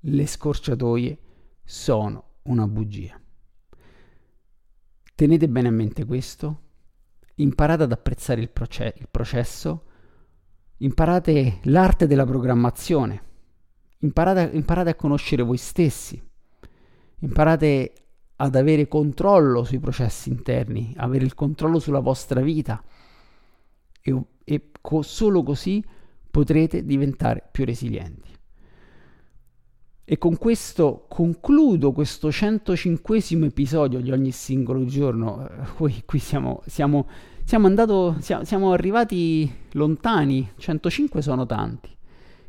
le 0.00 0.26
scorciatoie 0.26 1.18
sono 1.62 2.38
una 2.42 2.66
bugia. 2.66 3.18
Tenete 5.14 5.48
bene 5.48 5.68
a 5.68 5.70
mente 5.70 6.04
questo, 6.04 6.60
imparate 7.36 7.84
ad 7.84 7.92
apprezzare 7.92 8.40
il, 8.40 8.50
proce- 8.50 8.94
il 8.98 9.08
processo, 9.10 9.86
imparate 10.78 11.60
l'arte 11.64 12.06
della 12.06 12.26
programmazione, 12.26 13.22
imparate, 13.98 14.54
imparate 14.54 14.90
a 14.90 14.94
conoscere 14.94 15.42
voi 15.42 15.56
stessi, 15.56 16.22
imparate 17.20 18.03
ad 18.36 18.54
avere 18.56 18.88
controllo 18.88 19.64
sui 19.64 19.78
processi 19.78 20.28
interni, 20.28 20.92
avere 20.96 21.24
il 21.24 21.34
controllo 21.34 21.78
sulla 21.78 22.00
vostra 22.00 22.40
vita 22.40 22.82
e, 24.00 24.22
e 24.44 24.70
co- 24.80 25.02
solo 25.02 25.42
così 25.42 25.84
potrete 26.30 26.84
diventare 26.84 27.48
più 27.50 27.64
resilienti. 27.64 28.32
E 30.06 30.18
con 30.18 30.36
questo 30.36 31.06
concludo 31.08 31.92
questo 31.92 32.30
105 32.30 33.22
episodio 33.46 34.00
di 34.00 34.10
ogni 34.10 34.32
singolo 34.32 34.84
giorno. 34.84 35.48
Qui, 35.76 36.02
qui 36.04 36.18
siamo, 36.18 36.62
siamo, 36.66 37.08
siamo, 37.44 37.66
andato, 37.66 38.16
siamo, 38.20 38.44
siamo, 38.44 38.72
arrivati 38.72 39.50
lontani, 39.72 40.50
105 40.58 41.22
sono 41.22 41.46
tanti. 41.46 41.88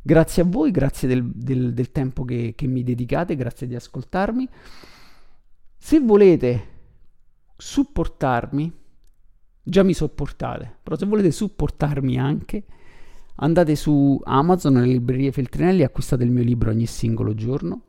Grazie 0.02 0.42
a 0.42 0.46
voi, 0.46 0.72
grazie 0.72 1.08
del, 1.08 1.24
del, 1.24 1.74
del 1.74 1.92
tempo 1.92 2.26
che, 2.26 2.54
che 2.58 2.68
mi 2.68 2.84
dedicate, 2.84 3.38
grazie 3.38 3.68
di 3.68 3.76
ascoltarmi. 3.76 4.50
Se 5.86 6.00
volete 6.00 6.68
supportarmi, 7.56 8.74
già 9.62 9.84
mi 9.84 9.94
sopportate, 9.94 10.78
però 10.82 10.96
se 10.96 11.06
volete 11.06 11.30
supportarmi 11.30 12.18
anche, 12.18 12.64
andate 13.36 13.76
su 13.76 14.20
Amazon, 14.24 14.74
nelle 14.74 14.94
librerie 14.94 15.32
Feltrinelli, 15.32 15.84
acquistate 15.84 16.24
il 16.24 16.32
mio 16.32 16.42
libro 16.42 16.72
ogni 16.72 16.88
singolo 16.88 17.36
giorno. 17.36 17.82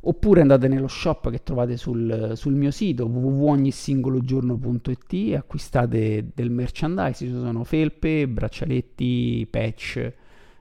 Oppure 0.00 0.42
andate 0.42 0.68
nello 0.68 0.88
shop 0.88 1.30
che 1.30 1.42
trovate 1.42 1.78
sul, 1.78 2.32
sul 2.34 2.52
mio 2.52 2.70
sito 2.70 3.06
www.ognisingologiorno.it 3.06 5.12
e 5.14 5.36
acquistate 5.36 6.32
del 6.34 6.50
merchandise, 6.50 7.24
ci 7.24 7.32
sono 7.32 7.64
felpe, 7.64 8.28
braccialetti, 8.28 9.48
patch, 9.50 10.12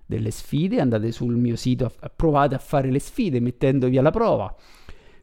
delle 0.05 0.31
sfide. 0.31 0.79
Andate 0.79 1.11
sul 1.11 1.35
mio 1.35 1.57
sito, 1.57 1.91
provate 2.15 2.55
a 2.55 2.59
fare 2.59 2.89
le 2.89 2.99
sfide 2.99 3.41
mettendovi 3.41 3.97
alla 3.97 4.11
prova. 4.11 4.55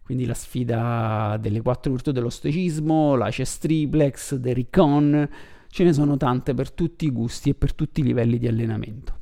Quindi 0.02 0.26
la 0.26 0.34
sfida 0.34 1.38
delle 1.40 1.62
quattro 1.62 1.92
virtù 1.92 2.12
dello 2.12 2.30
stoicismo, 2.30 3.14
la 3.14 3.30
chess 3.30 3.58
triplex, 3.58 4.40
The 4.40 4.52
Recon, 4.52 5.28
Ce 5.72 5.84
ne 5.84 5.94
sono 5.94 6.18
tante 6.18 6.52
per 6.52 6.70
tutti 6.70 7.06
i 7.06 7.10
gusti 7.10 7.48
e 7.48 7.54
per 7.54 7.72
tutti 7.72 8.00
i 8.00 8.02
livelli 8.02 8.36
di 8.36 8.46
allenamento. 8.46 9.18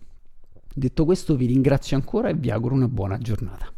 Detto 0.75 1.05
questo 1.05 1.37
vi 1.37 1.47
ringrazio 1.47 1.97
ancora 1.97 2.29
e 2.29 2.35
vi 2.35 2.51
auguro 2.51 2.75
una 2.75 2.89
buona 2.89 3.19
giornata. 3.19 3.73